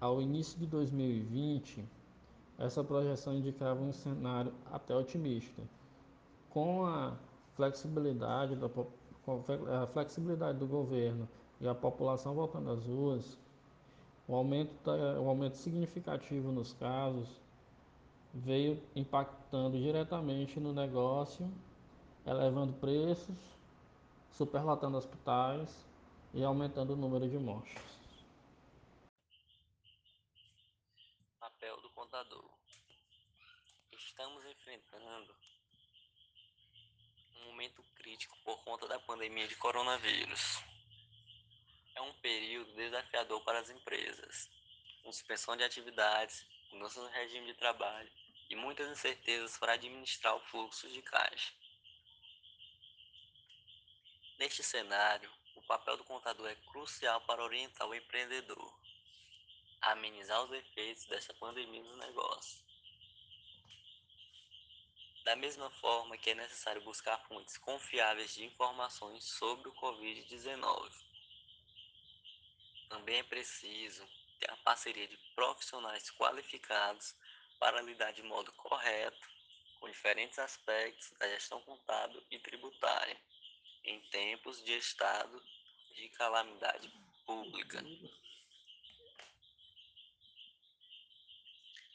ao 0.00 0.20
início 0.20 0.58
de 0.58 0.66
2020, 0.66 1.84
essa 2.58 2.84
projeção 2.84 3.34
indicava 3.34 3.80
um 3.80 3.92
cenário 3.92 4.52
até 4.70 4.94
otimista, 4.94 5.62
com 6.50 6.86
a 6.86 7.14
flexibilidade, 7.54 8.56
da, 8.56 8.66
a 9.82 9.86
flexibilidade 9.88 10.58
do 10.58 10.66
governo 10.66 11.28
e 11.60 11.66
a 11.66 11.74
população 11.74 12.34
voltando 12.34 12.70
às 12.70 12.84
ruas, 12.84 13.36
o 14.26 14.34
aumento, 14.34 14.90
o 14.90 15.28
aumento 15.28 15.56
significativo 15.56 16.50
nos 16.50 16.72
casos 16.74 17.28
veio 18.32 18.80
impactando 18.96 19.78
diretamente 19.78 20.58
no 20.58 20.72
negócio, 20.72 21.48
elevando 22.26 22.72
preços, 22.74 23.36
superlotando 24.32 24.96
hospitais 24.96 25.86
e 26.32 26.42
aumentando 26.42 26.94
o 26.94 26.96
número 26.96 27.28
de 27.28 27.38
mortes. 27.38 27.93
Contador. 32.14 32.48
Estamos 33.90 34.46
enfrentando 34.46 35.36
um 37.34 37.46
momento 37.46 37.82
crítico 37.96 38.38
por 38.44 38.62
conta 38.62 38.86
da 38.86 39.00
pandemia 39.00 39.48
de 39.48 39.56
coronavírus. 39.56 40.62
É 41.96 42.00
um 42.02 42.12
período 42.20 42.72
desafiador 42.76 43.42
para 43.42 43.58
as 43.58 43.68
empresas, 43.68 44.48
com 45.02 45.10
suspensão 45.10 45.56
de 45.56 45.64
atividades, 45.64 46.46
mudança 46.70 47.02
no 47.02 47.08
regime 47.08 47.46
de 47.46 47.54
trabalho 47.54 48.12
e 48.48 48.54
muitas 48.54 48.88
incertezas 48.92 49.58
para 49.58 49.72
administrar 49.72 50.36
o 50.36 50.40
fluxo 50.46 50.88
de 50.88 51.02
caixa. 51.02 51.52
Neste 54.38 54.62
cenário, 54.62 55.28
o 55.56 55.62
papel 55.62 55.96
do 55.96 56.04
contador 56.04 56.46
é 56.46 56.54
crucial 56.70 57.20
para 57.22 57.42
orientar 57.42 57.88
o 57.88 57.94
empreendedor, 57.94 58.83
amenizar 59.92 60.42
os 60.44 60.52
efeitos 60.52 61.04
dessa 61.06 61.32
pandemia 61.34 61.82
nos 61.82 61.98
negócios. 61.98 62.64
Da 65.24 65.36
mesma 65.36 65.70
forma 65.70 66.18
que 66.18 66.30
é 66.30 66.34
necessário 66.34 66.82
buscar 66.82 67.18
fontes 67.26 67.56
confiáveis 67.58 68.34
de 68.34 68.44
informações 68.44 69.24
sobre 69.24 69.68
o 69.68 69.74
Covid-19. 69.74 70.90
Também 72.88 73.16
é 73.16 73.22
preciso 73.22 74.06
ter 74.38 74.50
a 74.50 74.56
parceria 74.58 75.08
de 75.08 75.16
profissionais 75.34 76.10
qualificados 76.10 77.14
para 77.58 77.80
lidar 77.80 78.12
de 78.12 78.22
modo 78.22 78.52
correto 78.52 79.34
com 79.80 79.88
diferentes 79.88 80.38
aspectos 80.38 81.10
da 81.18 81.28
gestão 81.28 81.60
contábil 81.62 82.22
e 82.30 82.38
tributária 82.38 83.18
em 83.84 84.00
tempos 84.10 84.62
de 84.64 84.76
estado 84.76 85.42
de 85.94 86.08
calamidade 86.10 86.90
pública. 87.26 87.82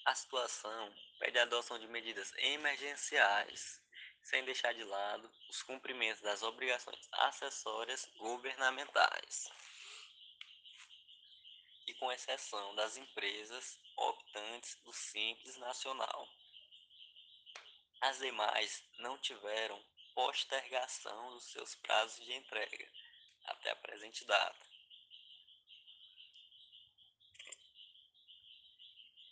A 0.05 0.15
situação 0.15 0.93
pede 1.19 1.37
a 1.37 1.43
adoção 1.43 1.77
de 1.77 1.87
medidas 1.87 2.33
emergenciais, 2.37 3.81
sem 4.23 4.43
deixar 4.43 4.73
de 4.73 4.83
lado 4.83 5.29
os 5.49 5.61
cumprimentos 5.63 6.21
das 6.21 6.41
obrigações 6.43 7.07
acessórias 7.11 8.05
governamentais 8.17 9.49
e 11.87 11.93
com 11.95 12.11
exceção 12.11 12.75
das 12.75 12.97
empresas 12.97 13.79
optantes 13.97 14.75
do 14.83 14.93
Simples 14.93 15.57
Nacional. 15.57 16.27
As 18.01 18.19
demais 18.19 18.83
não 18.99 19.17
tiveram 19.17 19.83
postergação 20.13 21.31
dos 21.31 21.45
seus 21.51 21.75
prazos 21.75 22.23
de 22.23 22.33
entrega 22.33 22.87
até 23.45 23.71
a 23.71 23.75
presente 23.75 24.23
data. 24.25 24.68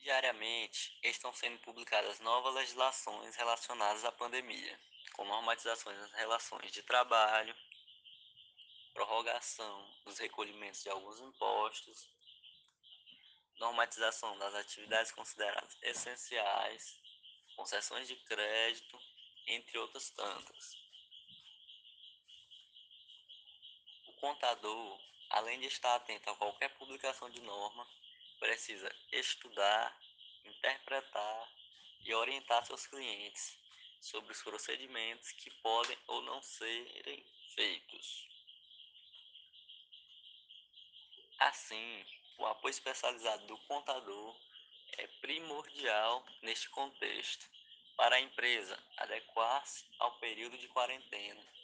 Diariamente 0.08 0.98
estão 1.04 1.34
sendo 1.34 1.60
publicadas 1.60 2.22
novas 2.22 2.56
legislações 2.56 3.36
relacionadas 3.36 4.06
à 4.06 4.12
pandemia, 4.14 4.80
com 5.12 5.26
normatizações 5.26 6.00
nas 6.00 6.14
relações 6.14 6.72
de 6.72 6.82
trabalho, 6.82 7.54
prorrogação 8.94 9.86
dos 10.06 10.18
recolhimentos 10.18 10.82
de 10.82 10.90
alguns 10.90 11.20
impostos, 11.20 12.10
normatização 13.60 14.40
das 14.40 14.56
atividades 14.56 15.12
consideradas 15.12 15.78
essenciais, 15.82 16.98
concessões 17.58 18.08
de 18.08 18.16
crédito, 18.16 18.98
entre 19.46 19.78
outras 19.78 20.10
tantas. 20.12 20.78
O 24.08 24.14
contador, 24.22 25.02
além 25.32 25.60
de 25.60 25.66
estar 25.66 25.96
atento 25.96 26.30
a 26.30 26.36
qualquer 26.38 26.70
publicação 26.78 27.30
de 27.30 27.42
norma, 27.42 27.86
precisa 28.40 28.94
estudar, 29.12 29.98
interpretar 30.46 31.52
e 32.06 32.14
orientar 32.14 32.66
seus 32.66 32.86
clientes 32.88 33.58
sobre 34.00 34.32
os 34.32 34.42
procedimentos 34.42 35.32
que 35.34 35.50
podem 35.62 35.98
ou 36.08 36.22
não 36.22 36.42
serem 36.42 37.26
feitos. 37.56 38.28
Assim, 41.40 42.06
o 42.38 42.46
apoio 42.46 42.72
especializado 42.72 43.46
do 43.48 43.58
contador 43.60 44.36
é 44.94 45.08
primordial 45.22 46.26
neste 46.42 46.70
contexto 46.70 47.48
para 47.96 48.16
a 48.16 48.22
empresa 48.22 48.78
adequar-se 48.98 49.86
ao 50.00 50.18
período 50.20 50.58
de 50.58 50.68
quarentena 50.70 51.57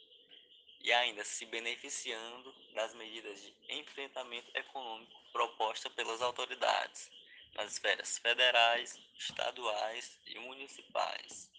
e 0.83 0.91
ainda 0.91 1.23
se 1.23 1.45
beneficiando 1.45 2.53
das 2.73 2.93
medidas 2.93 3.41
de 3.41 3.55
enfrentamento 3.69 4.51
econômico 4.53 5.17
propostas 5.31 5.91
pelas 5.93 6.21
autoridades 6.21 7.09
nas 7.55 7.71
esferas 7.71 8.17
federais, 8.17 8.99
estaduais 9.17 10.19
e 10.25 10.37
municipais. 10.39 11.49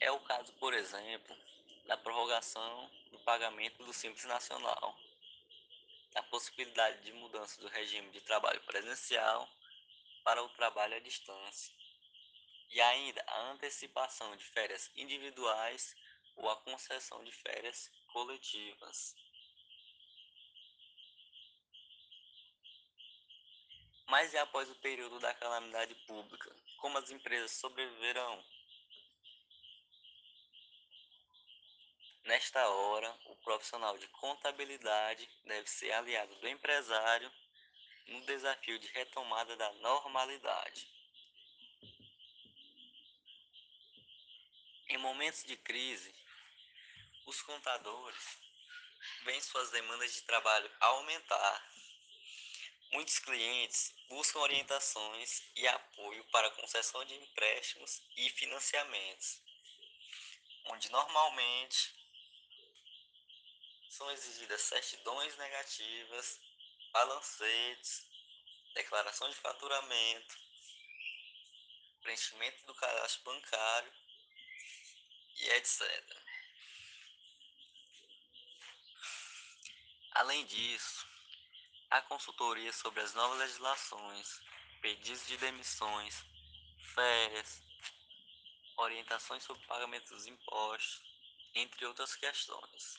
É 0.00 0.10
o 0.10 0.18
caso, 0.20 0.52
por 0.54 0.74
exemplo, 0.74 1.36
da 1.86 1.96
prorrogação 1.96 2.90
do 3.12 3.18
pagamento 3.20 3.84
do 3.84 3.92
Simples 3.92 4.24
Nacional, 4.24 4.98
a 6.16 6.22
possibilidade 6.24 7.02
de 7.02 7.12
mudança 7.12 7.60
do 7.60 7.68
regime 7.68 8.10
de 8.10 8.20
trabalho 8.20 8.60
presencial 8.62 9.48
para 10.24 10.42
o 10.42 10.48
trabalho 10.50 10.96
à 10.96 10.98
distância 10.98 11.83
e 12.74 12.80
ainda 12.80 13.24
a 13.28 13.40
antecipação 13.52 14.36
de 14.36 14.44
férias 14.44 14.90
individuais 14.96 15.94
ou 16.34 16.50
a 16.50 16.56
concessão 16.56 17.22
de 17.22 17.30
férias 17.30 17.88
coletivas. 18.12 19.14
Mas 24.08 24.34
e 24.34 24.38
após 24.38 24.68
o 24.68 24.74
período 24.80 25.20
da 25.20 25.32
calamidade 25.34 25.94
pública, 26.06 26.54
como 26.78 26.98
as 26.98 27.10
empresas 27.10 27.52
sobreviverão? 27.52 28.44
Nesta 32.24 32.68
hora, 32.68 33.16
o 33.26 33.36
profissional 33.36 33.96
de 33.98 34.08
contabilidade 34.08 35.28
deve 35.44 35.68
ser 35.70 35.92
aliado 35.92 36.34
do 36.36 36.48
empresário 36.48 37.30
no 38.08 38.20
desafio 38.22 38.78
de 38.80 38.88
retomada 38.88 39.56
da 39.56 39.72
normalidade. 39.74 40.93
Em 44.94 44.98
momentos 44.98 45.42
de 45.42 45.56
crise, 45.56 46.14
os 47.26 47.42
contadores 47.42 48.38
veem 49.24 49.40
suas 49.40 49.68
demandas 49.72 50.14
de 50.14 50.22
trabalho 50.22 50.70
aumentar. 50.78 51.68
Muitos 52.92 53.18
clientes 53.18 53.92
buscam 54.08 54.38
orientações 54.38 55.42
e 55.56 55.66
apoio 55.66 56.24
para 56.26 56.48
concessão 56.52 57.04
de 57.06 57.14
empréstimos 57.16 58.00
e 58.16 58.30
financiamentos, 58.30 59.42
onde 60.66 60.88
normalmente 60.92 61.92
são 63.90 64.08
exigidas 64.12 64.60
certidões 64.60 65.36
negativas, 65.36 66.38
balancetes, 66.92 68.06
declaração 68.74 69.28
de 69.28 69.34
faturamento, 69.34 70.38
preenchimento 72.00 72.64
do 72.66 72.74
cadastro 72.76 73.24
bancário 73.24 74.04
e 75.36 75.48
etc. 75.50 76.24
Além 80.12 80.46
disso, 80.46 81.06
há 81.90 82.00
consultoria 82.02 82.72
sobre 82.72 83.00
as 83.00 83.14
novas 83.14 83.38
legislações, 83.38 84.40
pedidos 84.80 85.26
de 85.26 85.36
demissões, 85.38 86.24
férias, 86.94 87.62
orientações 88.76 89.42
sobre 89.42 89.66
pagamento 89.66 90.14
dos 90.14 90.26
impostos, 90.26 91.02
entre 91.54 91.86
outras 91.86 92.14
questões. 92.14 92.96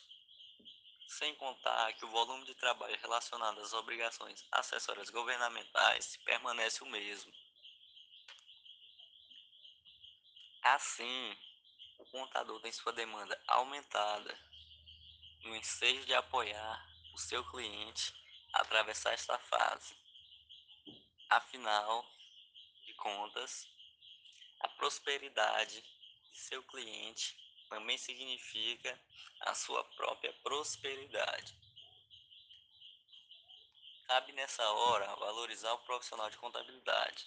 Sem 1.08 1.36
contar 1.36 1.93
que 1.93 2.04
o 2.04 2.10
volume 2.10 2.45
de 2.45 2.56
trabalho 2.56 3.00
relacionado 3.00 3.62
às 3.62 3.74
obrigações 3.74 4.45
acessórias 4.52 5.10
governamentais 5.10 6.17
permanece 6.26 6.84
o 6.84 6.88
mesmo. 6.88 7.32
Assim, 10.63 11.38
o 12.06 12.12
contador 12.12 12.60
tem 12.62 12.72
sua 12.72 12.94
demanda 12.94 13.39
aumentada 13.48 14.38
no 15.44 15.56
ensejo 15.56 16.06
de 16.06 16.13
apoiar 16.13 16.86
o 17.13 17.18
seu 17.18 17.44
cliente 17.50 18.13
a 18.54 18.62
atravessar 18.62 19.13
esta 19.13 19.38
fase. 19.38 19.96
Afinal 21.30 22.06
de 22.86 22.94
contas, 22.94 23.68
a 24.60 24.68
prosperidade 24.70 25.82
de 26.32 26.38
seu 26.38 26.63
cliente 26.63 27.36
também 27.70 27.98
significa 27.98 29.00
a 29.41 29.54
sua 29.54 29.84
própria 29.96 30.34
prosperidade. 30.44 31.56
Cabe 34.08 34.32
nessa 34.34 34.68
hora 34.70 35.15
valorizar 35.15 35.74
o 35.74 35.80
profissional 35.80 36.30
de 36.30 36.38
contabilidade 36.38 37.26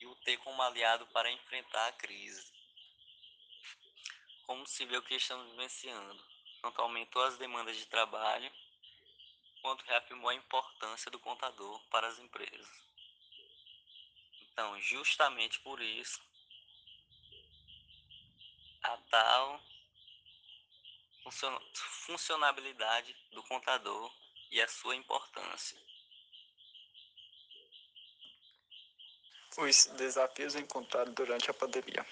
e 0.00 0.06
o 0.06 0.14
ter 0.16 0.36
como 0.38 0.62
aliado 0.62 1.06
para 1.08 1.30
enfrentar 1.30 1.88
a 1.88 1.92
crise. 1.92 2.61
Como 4.52 4.66
se 4.66 4.84
vê 4.84 4.98
o 4.98 5.02
que 5.02 5.14
estamos 5.14 5.50
vivenciando, 5.52 6.22
tanto 6.60 6.82
aumentou 6.82 7.24
as 7.24 7.38
demandas 7.38 7.74
de 7.74 7.86
trabalho, 7.86 8.52
quanto 9.62 9.82
reafirmou 9.86 10.28
a 10.28 10.34
importância 10.34 11.10
do 11.10 11.18
contador 11.18 11.80
para 11.88 12.06
as 12.06 12.18
empresas. 12.18 12.68
Então, 14.42 14.78
justamente 14.78 15.58
por 15.60 15.80
isso, 15.80 16.20
a 18.82 18.94
tal 19.10 19.58
funcionabilidade 22.04 23.16
do 23.30 23.42
contador 23.44 24.12
e 24.50 24.60
a 24.60 24.68
sua 24.68 24.94
importância. 24.94 25.78
Os 29.56 29.86
desafios 29.96 30.54
encontrados 30.56 31.14
durante 31.14 31.50
a 31.50 31.54
pandemia. 31.54 32.06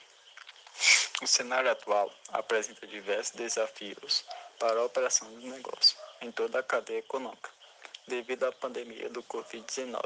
O 1.22 1.26
cenário 1.26 1.70
atual 1.70 2.10
apresenta 2.28 2.86
diversos 2.86 3.34
desafios 3.36 4.24
para 4.58 4.80
a 4.80 4.84
operação 4.84 5.30
do 5.34 5.46
negócio 5.48 5.98
em 6.22 6.32
toda 6.32 6.60
a 6.60 6.62
cadeia 6.62 7.00
econômica, 7.00 7.50
devido 8.06 8.44
à 8.44 8.52
pandemia 8.52 9.10
do 9.10 9.22
Covid-19. 9.24 10.02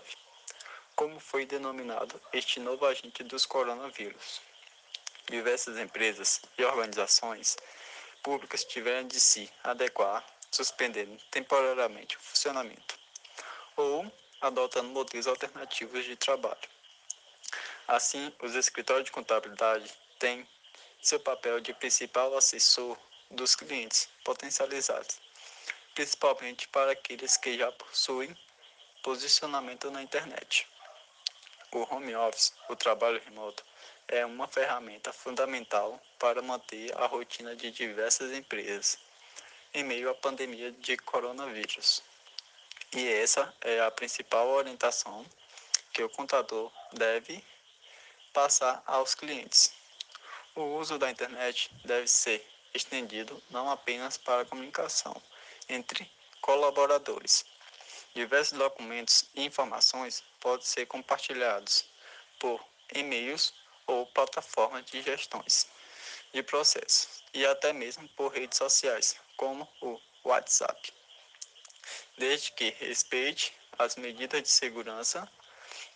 Como 0.96 1.20
foi 1.20 1.46
denominado 1.46 2.20
este 2.33 2.59
novo 2.59 2.85
agente 2.85 3.22
dos 3.22 3.46
coronavírus? 3.46 4.40
Diversas 5.29 5.79
empresas 5.79 6.40
e 6.59 6.64
organizações 6.64 7.57
públicas 8.20 8.64
tiveram 8.64 9.07
de 9.07 9.20
se 9.20 9.48
adequar, 9.62 10.24
suspendendo 10.50 11.16
temporariamente 11.31 12.16
o 12.16 12.20
funcionamento 12.20 12.98
ou 13.77 14.11
adotando 14.40 14.88
modelos 14.88 15.29
alternativos 15.29 16.05
de 16.05 16.16
trabalho. 16.16 16.68
Assim, 17.87 18.33
os 18.42 18.57
escritórios 18.57 19.05
de 19.05 19.12
contabilidade 19.12 19.92
têm 20.18 20.44
seu 21.05 21.21
papel 21.21 21.61
de 21.61 21.75
principal 21.75 22.35
assessor 22.35 22.97
dos 23.31 23.55
clientes 23.55 24.09
potencializados, 24.25 25.21
principalmente 25.95 26.67
para 26.69 26.93
aqueles 26.93 27.37
que 27.37 27.59
já 27.59 27.71
possuem 27.73 28.35
posicionamento 29.03 29.90
na 29.90 30.03
internet. 30.03 30.67
O 31.73 31.81
home 31.95 32.17
office, 32.17 32.55
o 32.71 32.75
trabalho 32.75 33.21
remoto, 33.23 33.62
é 34.09 34.25
uma 34.25 34.49
ferramenta 34.49 35.12
fundamental 35.12 36.01
para 36.19 36.40
manter 36.40 36.97
a 36.97 37.05
rotina 37.05 37.55
de 37.55 37.71
diversas 37.71 38.33
empresas 38.33 38.99
em 39.75 39.85
meio 39.85 40.09
à 40.09 40.14
pandemia 40.14 40.73
de 40.73 40.97
coronavírus. 40.97 42.03
E 42.97 43.07
essa 43.07 43.55
é 43.61 43.79
a 43.79 43.90
principal 43.90 44.49
orientação 44.49 45.27
que 45.93 46.03
o 46.03 46.09
contador 46.09 46.73
deve 46.95 47.45
passar 48.33 48.83
aos 48.87 49.14
clientes. 49.14 49.84
O 50.57 50.62
uso 50.79 50.99
da 50.99 51.11
internet 51.11 51.69
deve 51.85 52.07
ser 52.07 52.47
estendido 52.73 53.43
não 53.51 53.69
apenas 53.69 54.17
para 54.17 54.43
a 54.43 54.45
comunicação 54.45 55.21
entre 55.69 56.09
colaboradores. 56.40 57.45
Diversos 58.14 58.57
documentos 58.57 59.29
e 59.35 59.45
informações 59.45 60.23
podem 60.38 60.64
ser 60.64 60.87
compartilhados 60.87 61.85
por 62.38 62.64
e-mails 62.95 63.53
ou 63.85 64.07
plataformas 64.07 64.85
de 64.85 65.03
gestões 65.03 65.67
de 66.33 66.40
processos 66.45 67.25
e 67.35 67.45
até 67.45 67.73
mesmo 67.73 68.09
por 68.11 68.33
redes 68.33 68.57
sociais, 68.57 69.17
como 69.37 69.69
o 69.81 70.01
WhatsApp, 70.23 70.93
desde 72.17 72.53
que 72.53 72.71
respeite 72.79 73.53
as 73.77 73.97
medidas 73.97 74.40
de 74.40 74.49
segurança 74.49 75.29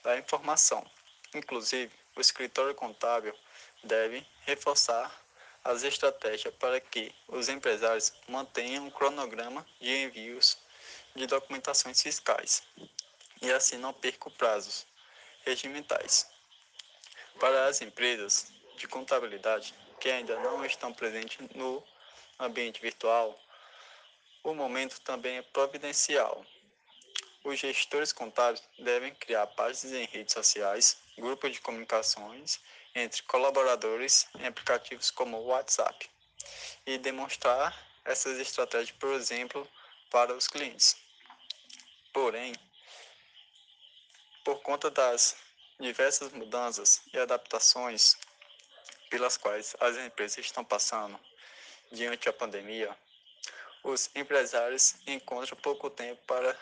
da 0.03 0.19
informação. 0.19 0.85
Inclusive, 1.33 1.93
o 2.17 2.21
escritório 2.21 2.75
contábil 2.75 3.39
deve 3.83 4.27
reforçar 4.45 5.13
as 5.65 5.83
estratégias 5.83 6.55
para 6.55 6.81
que 6.81 7.15
os 7.29 7.49
empresários 7.49 8.13
mantenham 8.29 8.87
um 8.87 8.91
cronograma 8.91 9.67
de 9.81 10.05
envios 10.05 10.59
de 11.15 11.27
documentações 11.27 12.01
fiscais 12.01 12.63
e 13.43 13.51
assim 13.53 13.77
não 13.77 13.93
percam 13.93 14.33
prazos 14.33 14.87
regimentais. 15.45 16.29
Para 17.39 17.67
as 17.67 17.81
empresas 17.81 18.53
de 18.77 18.89
contabilidade 18.89 19.75
que 20.01 20.11
ainda 20.11 20.39
não 20.41 20.65
estão 20.65 20.93
presentes 20.93 21.39
no 21.55 21.83
ambiente 22.39 22.81
virtual, 22.81 23.39
o 24.43 24.55
momento 24.55 25.01
também 25.01 25.39
é 25.39 25.43
providencial. 25.43 26.45
Os 27.45 27.59
gestores 27.59 28.13
contábeis 28.13 28.63
devem 28.79 29.15
criar 29.15 29.47
páginas 29.49 29.95
em 29.95 30.07
redes 30.07 30.35
sociais, 30.35 30.97
grupos 31.17 31.53
de 31.53 31.61
comunicações 31.61 32.61
entre 32.95 33.23
colaboradores 33.23 34.27
em 34.39 34.47
aplicativos 34.47 35.11
como 35.11 35.37
o 35.39 35.47
WhatsApp 35.47 36.09
e 36.87 36.99
demonstrar 36.99 37.77
essas 38.05 38.39
estratégias, 38.39 38.97
por 38.99 39.13
exemplo, 39.13 39.69
para 40.11 40.35
os 40.35 40.49
clientes. 40.49 40.97
Porém, 42.13 42.55
por 44.45 44.61
conta 44.63 44.91
das 44.91 45.37
diversas 45.79 46.33
mudanças 46.33 47.03
e 47.13 47.19
adaptações 47.19 48.17
pelas 49.11 49.37
quais 49.37 49.77
as 49.79 49.97
empresas 49.97 50.39
estão 50.39 50.65
passando 50.65 51.19
diante 51.93 52.27
da 52.27 52.33
pandemia, 52.33 52.97
os 53.83 54.11
empresários 54.15 54.97
encontram 55.07 55.57
pouco 55.59 55.89
tempo 55.89 56.21
para 56.27 56.59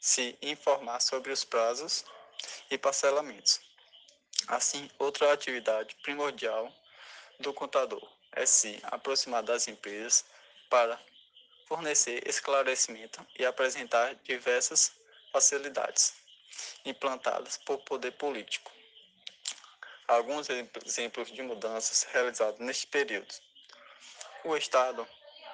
se 0.00 0.36
informar 0.40 1.00
sobre 1.00 1.32
os 1.32 1.44
prazos 1.44 2.04
e 2.70 2.78
parcelamentos. 2.78 3.69
Assim, 4.50 4.90
outra 4.98 5.32
atividade 5.32 5.94
primordial 6.02 6.74
do 7.38 7.54
contador 7.54 8.02
é 8.32 8.44
se 8.44 8.80
aproximar 8.82 9.44
das 9.44 9.68
empresas 9.68 10.24
para 10.68 11.00
fornecer 11.68 12.26
esclarecimento 12.26 13.24
e 13.38 13.46
apresentar 13.46 14.16
diversas 14.24 14.90
facilidades 15.32 16.14
implantadas 16.84 17.58
por 17.58 17.78
poder 17.82 18.10
político. 18.14 18.72
Alguns 20.08 20.48
exemplos 20.50 21.30
de 21.30 21.42
mudanças 21.42 22.02
realizadas 22.12 22.58
neste 22.58 22.88
período. 22.88 23.32
O 24.42 24.56
Estado 24.56 25.06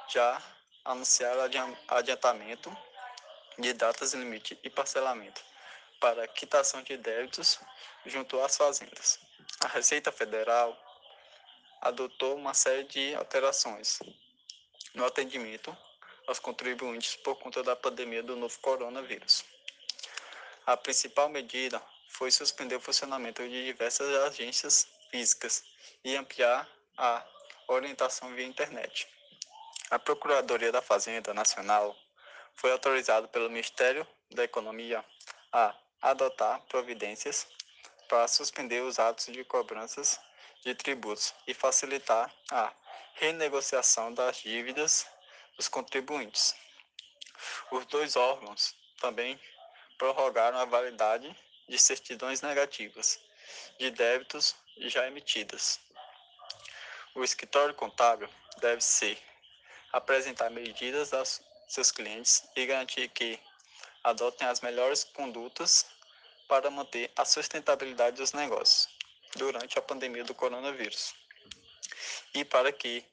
já 0.08 0.42
anunciaram 0.86 1.42
adiantamento 1.88 2.74
de 3.58 3.74
datas 3.74 4.14
limite 4.14 4.58
e 4.62 4.70
parcelamento 4.70 5.44
para 6.00 6.26
quitação 6.28 6.82
de 6.82 6.96
débitos 6.96 7.58
junto 8.04 8.40
às 8.40 8.56
fazendas. 8.56 9.18
A 9.60 9.68
Receita 9.68 10.12
Federal 10.12 10.76
adotou 11.80 12.36
uma 12.36 12.54
série 12.54 12.84
de 12.84 13.14
alterações 13.14 13.98
no 14.94 15.04
atendimento 15.04 15.76
aos 16.26 16.38
contribuintes 16.38 17.16
por 17.16 17.36
conta 17.36 17.62
da 17.62 17.76
pandemia 17.76 18.22
do 18.22 18.36
novo 18.36 18.58
coronavírus. 18.60 19.44
A 20.66 20.76
principal 20.76 21.28
medida 21.28 21.80
foi 22.08 22.30
suspender 22.30 22.76
o 22.76 22.80
funcionamento 22.80 23.42
de 23.42 23.64
diversas 23.64 24.08
agências 24.24 24.88
físicas 25.10 25.64
e 26.04 26.16
ampliar 26.16 26.68
a 26.96 27.24
orientação 27.68 28.34
via 28.34 28.46
internet. 28.46 29.06
A 29.90 29.98
Procuradoria 29.98 30.72
da 30.72 30.82
Fazenda 30.82 31.32
Nacional 31.32 31.96
foi 32.54 32.72
autorizada 32.72 33.28
pelo 33.28 33.48
Ministério 33.48 34.06
da 34.30 34.42
Economia 34.42 35.04
a 35.52 35.74
adotar 36.00 36.60
providências 36.68 37.46
para 38.08 38.28
suspender 38.28 38.82
os 38.82 38.98
atos 38.98 39.26
de 39.26 39.44
cobranças 39.44 40.20
de 40.62 40.74
tributos 40.74 41.34
e 41.46 41.54
facilitar 41.54 42.32
a 42.50 42.72
renegociação 43.14 44.12
das 44.12 44.38
dívidas 44.38 45.06
dos 45.56 45.68
contribuintes. 45.68 46.54
Os 47.70 47.86
dois 47.86 48.16
órgãos 48.16 48.74
também 49.00 49.40
prorrogaram 49.98 50.58
a 50.58 50.64
validade 50.64 51.34
de 51.68 51.78
certidões 51.78 52.42
negativas 52.42 53.20
de 53.78 53.90
débitos 53.90 54.54
já 54.78 55.06
emitidas. 55.06 55.80
O 57.14 57.24
escritório 57.24 57.74
contábil 57.74 58.28
deve 58.58 58.82
ser 58.82 59.18
apresentar 59.92 60.50
medidas 60.50 61.12
aos 61.12 61.40
seus 61.66 61.90
clientes 61.90 62.46
e 62.54 62.66
garantir 62.66 63.08
que 63.08 63.40
adotem 64.06 64.46
as 64.46 64.60
melhores 64.60 65.02
condutas 65.02 65.84
para 66.46 66.70
manter 66.70 67.10
a 67.16 67.24
sustentabilidade 67.24 68.16
dos 68.16 68.32
negócios 68.32 68.88
durante 69.34 69.76
a 69.80 69.82
pandemia 69.82 70.22
do 70.22 70.32
coronavírus. 70.32 71.12
E 72.32 72.44
para 72.44 72.70
que 72.70 73.04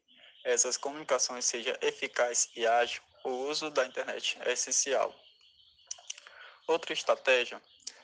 essas 0.43 0.77
comunicações 0.77 1.45
sejam 1.45 1.75
eficazes 1.81 2.47
e 2.55 2.67
ágil, 2.67 3.01
o 3.23 3.29
uso 3.49 3.71
da 3.71 3.87
internet 3.87 4.37
é 4.41 4.51
essencial. 4.51 5.11
Outra 6.67 6.93
estratégia 6.93 7.59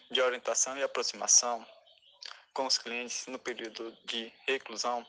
de 0.09 0.19
orientação 0.19 0.75
e 0.75 0.81
aproximação 0.81 1.63
com 2.53 2.65
os 2.65 2.79
clientes 2.79 3.27
no 3.27 3.37
período 3.37 3.95
de 4.05 4.33
reclusão 4.47 5.05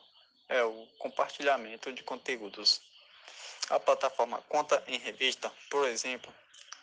é 0.47 0.63
o 0.63 0.85
compartilhamento 0.99 1.91
de 1.91 2.03
conteúdos. 2.03 2.79
A 3.71 3.79
plataforma 3.79 4.39
Conta 4.43 4.83
em 4.85 4.99
Revista, 4.99 5.51
por 5.71 5.87
exemplo, 5.87 6.31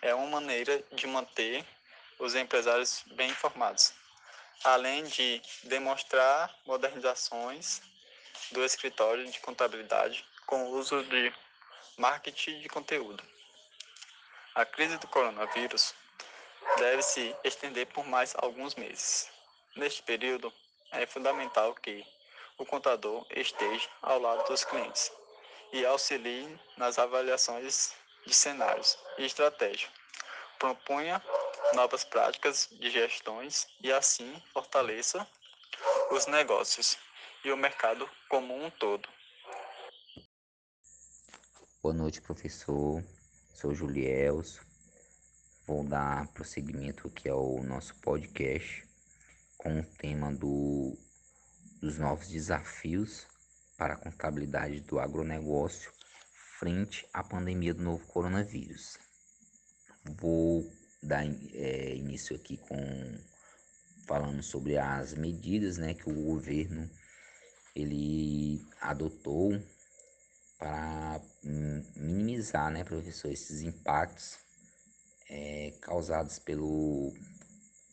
é 0.03 0.15
uma 0.15 0.41
maneira 0.41 0.83
de 0.93 1.07
manter 1.07 1.65
os 2.19 2.35
empresários 2.35 3.05
bem 3.13 3.31
informados, 3.31 3.93
além 4.65 5.05
de 5.05 5.41
demonstrar 5.65 6.55
modernizações 6.67 7.81
do 8.51 8.65
escritório 8.65 9.29
de 9.31 9.39
contabilidade 9.41 10.25
com 10.47 10.65
o 10.65 10.71
uso 10.71 11.03
de 11.05 11.33
marketing 11.97 12.61
de 12.61 12.69
conteúdo. 12.69 13.23
A 14.55 14.65
crise 14.65 14.97
do 14.99 15.07
coronavírus 15.09 15.95
deve 16.79 17.03
se 17.03 17.35
estender 17.45 17.87
por 17.87 18.07
mais 18.07 18.35
alguns 18.39 18.75
meses. 18.75 19.31
Neste 19.77 20.03
período, 20.03 20.53
é 20.91 21.07
fundamental 21.07 21.75
que 21.75 22.05
o 22.57 22.65
contador 22.65 23.25
esteja 23.31 23.89
ao 24.03 24.19
lado 24.19 24.47
dos 24.49 24.65
clientes 24.65 25.13
e 25.73 25.85
auxilie 25.85 26.59
nas 26.77 26.99
avaliações 26.99 27.95
de 28.29 28.35
cenários 28.35 28.99
e 29.17 29.25
estratégia. 29.25 29.89
Propunha 30.59 31.23
novas 31.73 32.05
práticas 32.05 32.69
de 32.73 32.91
gestões 32.91 33.67
e 33.81 33.91
assim 33.91 34.41
fortaleça 34.53 35.27
os 36.11 36.27
negócios 36.27 36.99
e 37.43 37.51
o 37.51 37.57
mercado 37.57 38.09
como 38.29 38.55
um 38.55 38.71
todo. 38.71 39.09
Boa 41.83 41.95
noite, 41.95 42.21
professor. 42.21 43.03
Sou 43.55 43.75
Julielso. 43.75 44.61
vou 45.67 45.83
dar 45.83 46.29
prosseguimento 46.29 47.09
aqui 47.09 47.31
ao 47.31 47.63
nosso 47.63 47.95
podcast 48.01 48.87
com 49.57 49.81
o 49.81 49.85
tema 49.97 50.33
do, 50.35 50.99
dos 51.81 51.99
novos 51.99 52.29
desafios 52.29 53.27
para 53.79 53.95
a 53.95 53.97
contabilidade 53.97 54.81
do 54.81 55.01
agronegócio 55.01 55.98
frente 56.59 57.09
à 57.13 57.23
pandemia 57.23 57.73
do 57.73 57.83
novo 57.83 58.05
coronavírus. 58.09 58.99
Vou 60.21 60.69
dar 61.03 61.25
é, 61.25 61.95
início 61.95 62.35
aqui 62.35 62.57
com 62.57 62.77
falando 64.07 64.43
sobre 64.43 64.77
as 64.77 65.15
medidas 65.15 65.77
né, 65.77 65.95
que 65.95 66.11
o 66.11 66.25
governo 66.25 66.91
ele 67.77 68.61
adotou 68.81 69.63
para 70.59 71.21
minimizar, 71.95 72.73
né, 72.73 72.83
professor, 72.83 73.31
esses 73.31 73.63
impactos 73.63 74.39
é, 75.31 75.73
causados 75.81 76.39
pelo 76.41 77.15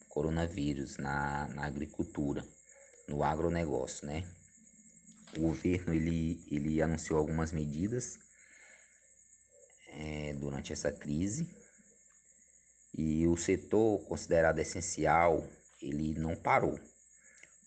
coronavírus 0.10 0.97
na, 0.97 1.47
na 1.49 1.65
agricultura, 1.65 2.43
no 3.08 3.23
agronegócio, 3.23 4.08
né? 4.08 4.23
O 5.38 5.41
governo 5.41 5.93
ele, 5.93 6.41
ele 6.49 6.82
anunciou 6.82 7.19
algumas 7.19 7.51
medidas 7.51 8.17
é, 9.95 10.34
durante 10.34 10.73
essa 10.73 10.91
crise 10.91 11.47
e 12.97 13.27
o 13.27 13.36
setor 13.36 13.99
considerado 14.05 14.60
essencial 14.60 15.47
ele 15.81 16.17
não 16.17 16.36
parou. 16.36 16.79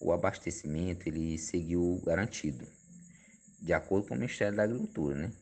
O 0.01 0.13
abastecimento 0.13 1.09
ele 1.09 1.37
seguiu 1.39 2.01
garantido, 2.05 2.67
de 3.61 3.73
acordo 3.73 4.09
com 4.09 4.15
o 4.15 4.19
Ministério 4.19 4.57
da 4.57 4.63
Agricultura, 4.63 5.17
né? 5.17 5.33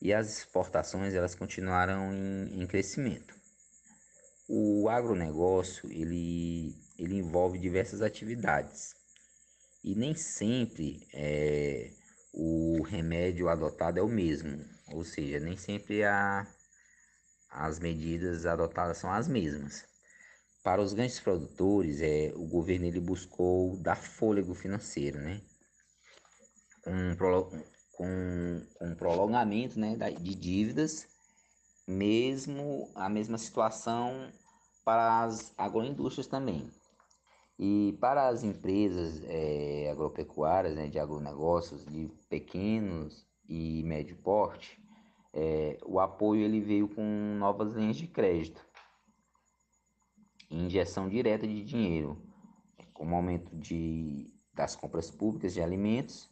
E 0.00 0.12
as 0.12 0.38
exportações 0.38 1.14
elas 1.14 1.34
continuaram 1.34 2.12
em, 2.12 2.62
em 2.62 2.66
crescimento. 2.66 3.36
O 4.48 4.88
agronegócio 4.88 5.90
ele, 5.92 6.76
ele 6.98 7.16
envolve 7.16 7.58
diversas 7.58 8.02
atividades 8.02 8.94
e 9.82 9.94
nem 9.94 10.14
sempre 10.14 11.06
é, 11.12 11.90
o 12.32 12.82
remédio 12.82 13.48
adotado 13.48 13.98
é 13.98 14.02
o 14.02 14.08
mesmo, 14.08 14.64
ou 14.92 15.04
seja, 15.04 15.38
nem 15.38 15.56
sempre 15.56 16.02
a, 16.04 16.46
as 17.50 17.78
medidas 17.78 18.46
adotadas 18.46 18.98
são 18.98 19.12
as 19.12 19.28
mesmas. 19.28 19.84
Para 20.62 20.80
os 20.80 20.94
grandes 20.94 21.20
produtores, 21.20 22.00
é, 22.00 22.32
o 22.34 22.46
governo 22.46 22.86
ele 22.86 23.00
buscou 23.00 23.76
dar 23.78 23.96
fôlego 23.96 24.54
financeiro, 24.54 25.18
né? 25.18 25.42
Com, 26.84 27.16
com, 27.92 28.66
com 28.78 28.94
prolongamento 28.96 29.78
né, 29.78 29.96
de 29.96 30.34
dívidas, 30.34 31.06
mesmo 31.86 32.90
a 32.94 33.08
mesma 33.08 33.38
situação 33.38 34.32
para 34.84 35.24
as 35.24 35.52
agroindústrias 35.58 36.26
também. 36.26 36.72
E 37.64 37.96
para 38.00 38.26
as 38.26 38.42
empresas 38.42 39.22
é, 39.22 39.88
agropecuárias, 39.88 40.74
né, 40.74 40.88
de 40.88 40.98
agronegócios, 40.98 41.86
de 41.86 42.10
pequenos 42.28 43.24
e 43.48 43.84
médio 43.84 44.16
porte, 44.16 44.82
é, 45.32 45.78
o 45.86 46.00
apoio 46.00 46.42
ele 46.42 46.58
veio 46.58 46.88
com 46.88 47.36
novas 47.38 47.72
linhas 47.74 47.94
de 47.94 48.08
crédito, 48.08 48.66
injeção 50.50 51.08
direta 51.08 51.46
de 51.46 51.62
dinheiro, 51.62 52.20
como 52.92 53.14
aumento 53.14 53.54
de, 53.54 54.26
das 54.52 54.74
compras 54.74 55.08
públicas 55.08 55.54
de 55.54 55.62
alimentos, 55.62 56.28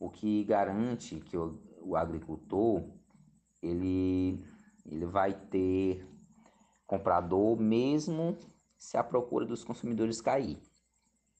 o 0.00 0.10
que 0.10 0.42
garante 0.42 1.20
que 1.20 1.36
o, 1.36 1.62
o 1.80 1.94
agricultor 1.94 2.82
ele, 3.62 4.44
ele 4.84 5.06
vai 5.06 5.32
ter 5.32 6.04
comprador 6.88 7.56
mesmo 7.56 8.36
se 8.76 8.96
a 8.96 9.04
procura 9.04 9.46
dos 9.46 9.62
consumidores 9.62 10.20
cair. 10.20 10.58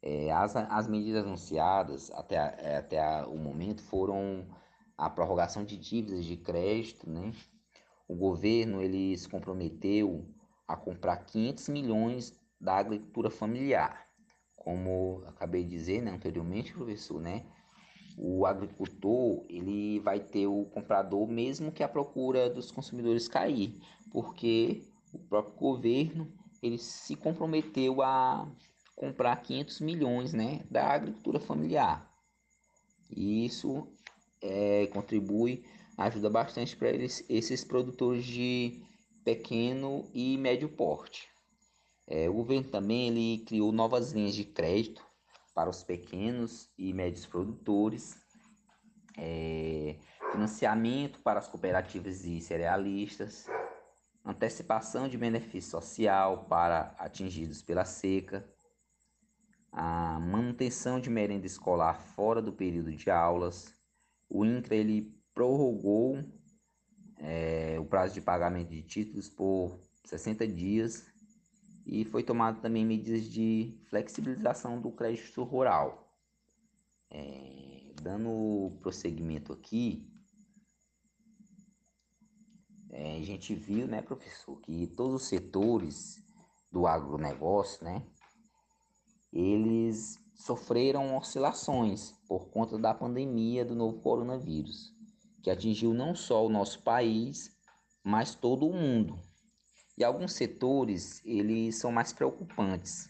É, 0.03 0.33
as, 0.33 0.57
as 0.57 0.89
medidas 0.89 1.25
anunciadas 1.25 2.11
até, 2.11 2.37
é, 2.59 2.77
até 2.79 3.01
a, 3.01 3.27
o 3.27 3.39
momento 3.39 3.83
foram 3.83 4.47
a 4.99 5.09
prorrogação 5.09 5.65
de 5.65 5.77
dívidas 5.77 6.25
de 6.25 6.37
crédito, 6.37 7.09
né? 7.09 7.33
O 8.09 8.17
governo 8.17 8.83
ele 8.83 9.17
se 9.17 9.29
comprometeu 9.29 10.29
a 10.67 10.77
comprar 10.77 11.19
500 11.19 11.69
milhões 11.69 12.41
da 12.61 12.77
agricultura 12.77 13.31
familiar. 13.31 14.09
Como 14.57 15.23
acabei 15.27 15.63
de 15.63 15.71
dizer 15.71 16.03
né, 16.03 16.11
anteriormente, 16.11 16.73
professor, 16.73 17.21
né? 17.21 17.45
O 18.19 18.45
agricultor 18.45 19.45
ele 19.49 20.01
vai 20.01 20.21
ter 20.21 20.47
o 20.47 20.65
comprador 20.67 21.27
mesmo 21.29 21.73
que 21.73 21.83
a 21.83 21.89
procura 21.89 22.51
dos 22.51 22.71
consumidores 22.71 23.29
cair, 23.29 23.81
porque 24.11 24.83
o 25.13 25.19
próprio 25.19 25.55
governo 25.55 26.33
ele 26.63 26.79
se 26.79 27.17
comprometeu 27.17 28.03
a 28.03 28.49
comprar 28.95 29.37
500 29.37 29.81
milhões 29.81 30.33
né, 30.33 30.65
da 30.71 30.87
agricultura 30.89 31.41
familiar. 31.41 32.11
E 33.11 33.45
isso 33.45 33.87
é, 34.41 34.87
contribui, 34.89 35.65
ajuda 35.97 36.31
bastante 36.31 36.77
para 36.77 36.91
esses 36.91 37.65
produtores 37.65 38.25
de 38.25 38.83
pequeno 39.25 40.09
e 40.13 40.37
médio 40.37 40.69
porte. 40.69 41.29
É, 42.07 42.29
o 42.29 42.35
governo 42.35 42.69
também 42.69 43.09
ele 43.09 43.45
criou 43.45 43.73
novas 43.73 44.13
linhas 44.13 44.35
de 44.35 44.45
crédito 44.45 45.05
para 45.55 45.71
os 45.71 45.83
pequenos 45.83 46.69
e 46.77 46.93
médios 46.93 47.27
produtores, 47.27 48.17
é, 49.17 49.97
financiamento 50.33 51.21
para 51.21 51.39
as 51.39 51.49
cooperativas 51.49 52.25
e 52.25 52.41
cerealistas, 52.41 53.47
antecipação 54.25 55.09
de 55.09 55.19
benefício 55.19 55.71
social 55.71 56.45
para 56.47 56.95
atingidos 56.99 57.63
pela 57.63 57.85
seca, 57.85 58.49
a 59.73 60.21
manutenção 60.21 61.01
de 61.01 61.09
merenda 61.09 61.47
escolar 61.47 61.95
fora 61.95 62.43
do 62.43 62.53
período 62.53 62.95
de 62.95 63.11
aulas, 63.11 63.75
o 64.29 64.45
INCRA 64.45 64.77
ele 64.77 65.19
prorrogou 65.35 66.23
é, 67.17 67.79
o 67.81 67.85
prazo 67.87 68.13
de 68.13 68.21
pagamento 68.21 68.69
de 68.69 68.83
títulos 68.83 69.31
por 69.31 69.81
60 70.05 70.47
dias 70.47 71.07
e 71.87 72.05
foi 72.05 72.23
tomado 72.23 72.61
também 72.61 72.85
medidas 72.85 73.25
de 73.25 73.75
flexibilização 73.89 74.81
do 74.81 74.91
crédito 74.93 75.43
rural. 75.43 76.15
É, 77.11 77.93
dando 78.03 78.77
prosseguimento 78.81 79.53
aqui, 79.53 80.07
é, 82.91 83.17
a 83.17 83.23
gente 83.23 83.55
viu, 83.55 83.87
né, 83.87 84.03
professor, 84.03 84.61
que 84.61 84.87
todos 84.89 85.23
os 85.23 85.29
setores 85.29 86.23
do 86.71 86.87
agronegócio, 86.87 87.85
né, 87.85 88.07
eles 89.33 90.19
sofreram 90.35 91.17
oscilações 91.17 92.13
por 92.29 92.51
conta 92.51 92.79
da 92.79 92.93
pandemia 92.93 93.65
do 93.65 93.75
novo 93.75 94.01
coronavírus, 94.01 94.93
que 95.43 95.51
atingiu 95.51 95.95
não 95.95 96.15
só 96.15 96.45
o 96.45 96.51
nosso 96.51 96.83
país, 96.83 97.51
mas 98.05 98.35
todo 98.35 98.69
o 98.69 98.73
mundo. 98.73 99.19
E 99.97 100.05
alguns 100.05 100.33
setores, 100.33 101.23
eles 101.25 101.79
são 101.79 101.93
mais 101.93 102.13
preocupantes. 102.13 103.09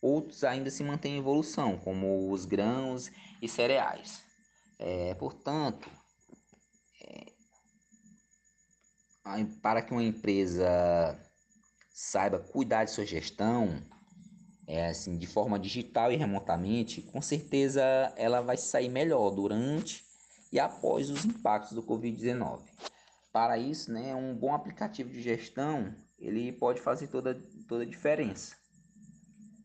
Outros 0.00 0.42
ainda 0.42 0.70
se 0.70 0.82
mantêm 0.82 1.14
em 1.14 1.18
evolução, 1.18 1.78
como 1.78 2.32
os 2.32 2.44
grãos 2.44 3.10
e 3.40 3.48
cereais. 3.48 4.24
É, 4.78 5.14
portanto, 5.14 5.88
é, 7.04 7.26
para 9.62 9.82
que 9.82 9.92
uma 9.92 10.02
empresa 10.02 10.66
saiba 11.92 12.40
cuidar 12.40 12.84
de 12.84 12.90
sua 12.90 13.06
gestão, 13.06 13.80
é, 14.72 14.88
assim, 14.88 15.18
de 15.18 15.26
forma 15.26 15.58
digital 15.58 16.10
e 16.10 16.16
remotamente, 16.16 17.02
com 17.02 17.20
certeza 17.20 17.82
ela 18.16 18.40
vai 18.40 18.56
sair 18.56 18.88
melhor 18.88 19.30
durante 19.30 20.02
e 20.50 20.58
após 20.58 21.10
os 21.10 21.26
impactos 21.26 21.72
do 21.72 21.82
Covid-19. 21.82 22.60
Para 23.30 23.58
isso, 23.58 23.92
né, 23.92 24.14
um 24.14 24.34
bom 24.34 24.54
aplicativo 24.54 25.10
de 25.10 25.20
gestão 25.20 25.94
ele 26.18 26.52
pode 26.52 26.80
fazer 26.80 27.08
toda, 27.08 27.38
toda 27.68 27.82
a 27.82 27.86
diferença. 27.86 28.56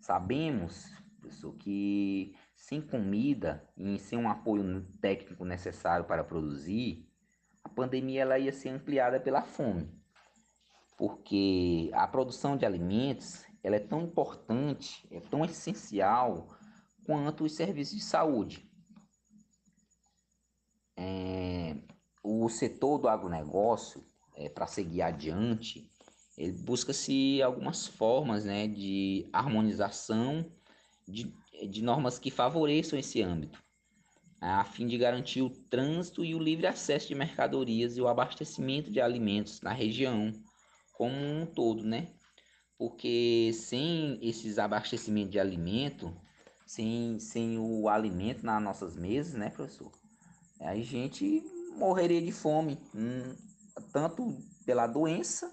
Sabemos, 0.02 0.92
pessoal, 1.22 1.54
que 1.54 2.36
sem 2.58 2.82
comida 2.82 3.66
e 3.78 3.98
sem 4.00 4.20
um 4.20 4.30
apoio 4.30 4.86
técnico 5.00 5.46
necessário 5.46 6.04
para 6.04 6.22
produzir, 6.22 7.08
a 7.64 7.70
pandemia 7.70 8.24
ela 8.24 8.38
ia 8.38 8.52
ser 8.52 8.70
ampliada 8.70 9.22
pela 9.22 9.42
fome. 9.42 9.90
Porque 10.98 11.92
a 11.94 12.06
produção 12.08 12.58
de 12.58 12.66
alimentos 12.66 13.47
ela 13.68 13.76
é 13.76 13.80
tão 13.80 14.02
importante, 14.02 15.06
é 15.12 15.20
tão 15.20 15.44
essencial 15.44 16.58
quanto 17.04 17.44
os 17.44 17.52
serviços 17.52 17.98
de 17.98 18.02
saúde. 18.02 18.66
É, 20.96 21.76
o 22.24 22.48
setor 22.48 22.98
do 22.98 23.10
agronegócio, 23.10 24.02
é, 24.38 24.48
para 24.48 24.68
seguir 24.68 25.02
adiante, 25.02 25.92
ele 26.38 26.54
busca-se 26.54 27.42
algumas 27.42 27.86
formas 27.86 28.46
né, 28.46 28.70
de 28.70 29.30
harmonização 29.34 30.50
de, 31.06 31.36
de 31.70 31.82
normas 31.82 32.18
que 32.18 32.32
favoreçam 32.32 32.98
esse 32.98 33.22
âmbito, 33.22 33.62
a 34.40 34.64
fim 34.64 34.88
de 34.88 34.98
garantir 34.98 35.42
o 35.42 35.50
trânsito 35.50 36.24
e 36.24 36.34
o 36.34 36.40
livre 36.40 36.68
acesso 36.68 37.10
de 37.10 37.16
mercadorias 37.16 37.98
e 37.98 38.02
o 38.02 38.08
abastecimento 38.08 38.90
de 38.90 39.02
alimentos 39.02 39.60
na 39.60 39.74
região 39.74 40.32
como 40.94 41.18
um 41.18 41.46
todo, 41.46 41.84
né? 41.84 42.14
Porque 42.78 43.52
sem 43.54 44.20
esses 44.22 44.60
abastecimentos 44.60 45.32
de 45.32 45.40
alimento, 45.40 46.14
sem, 46.66 47.20
sem 47.20 47.58
o 47.58 47.90
alimento 47.90 48.46
nas 48.46 48.62
nossas 48.62 48.96
mesas, 48.96 49.34
né, 49.34 49.50
professor? 49.50 49.92
A 50.60 50.76
gente 50.76 51.44
morreria 51.76 52.22
de 52.22 52.32
fome, 52.32 52.80
hum, 52.94 53.36
tanto 53.92 54.38
pela 54.66 54.88
doença, 54.88 55.52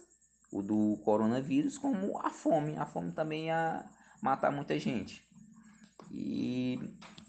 o 0.50 0.62
do 0.62 0.98
coronavírus, 1.04 1.78
como 1.78 2.18
a 2.18 2.30
fome. 2.30 2.76
A 2.76 2.86
fome 2.86 3.12
também 3.12 3.46
ia 3.46 3.84
matar 4.22 4.52
muita 4.52 4.78
gente. 4.78 5.26
E 6.10 6.78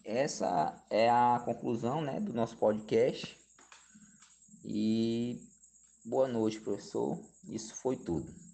essa 0.03 0.75
é 0.89 1.09
a 1.09 1.41
conclusão 1.43 2.01
né, 2.01 2.19
do 2.19 2.33
nosso 2.33 2.55
podcast. 2.57 3.37
E 4.63 5.41
boa 6.05 6.27
noite, 6.27 6.59
professor. 6.59 7.19
Isso 7.49 7.75
foi 7.75 7.97
tudo. 7.97 8.44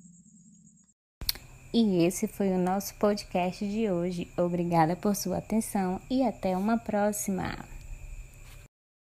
E 1.73 2.03
esse 2.03 2.27
foi 2.27 2.49
o 2.49 2.57
nosso 2.57 2.93
podcast 2.95 3.65
de 3.65 3.89
hoje. 3.89 4.27
Obrigada 4.37 4.95
por 4.95 5.15
sua 5.15 5.37
atenção 5.37 6.01
e 6.09 6.21
até 6.21 6.55
uma 6.57 6.77
próxima. 6.77 7.57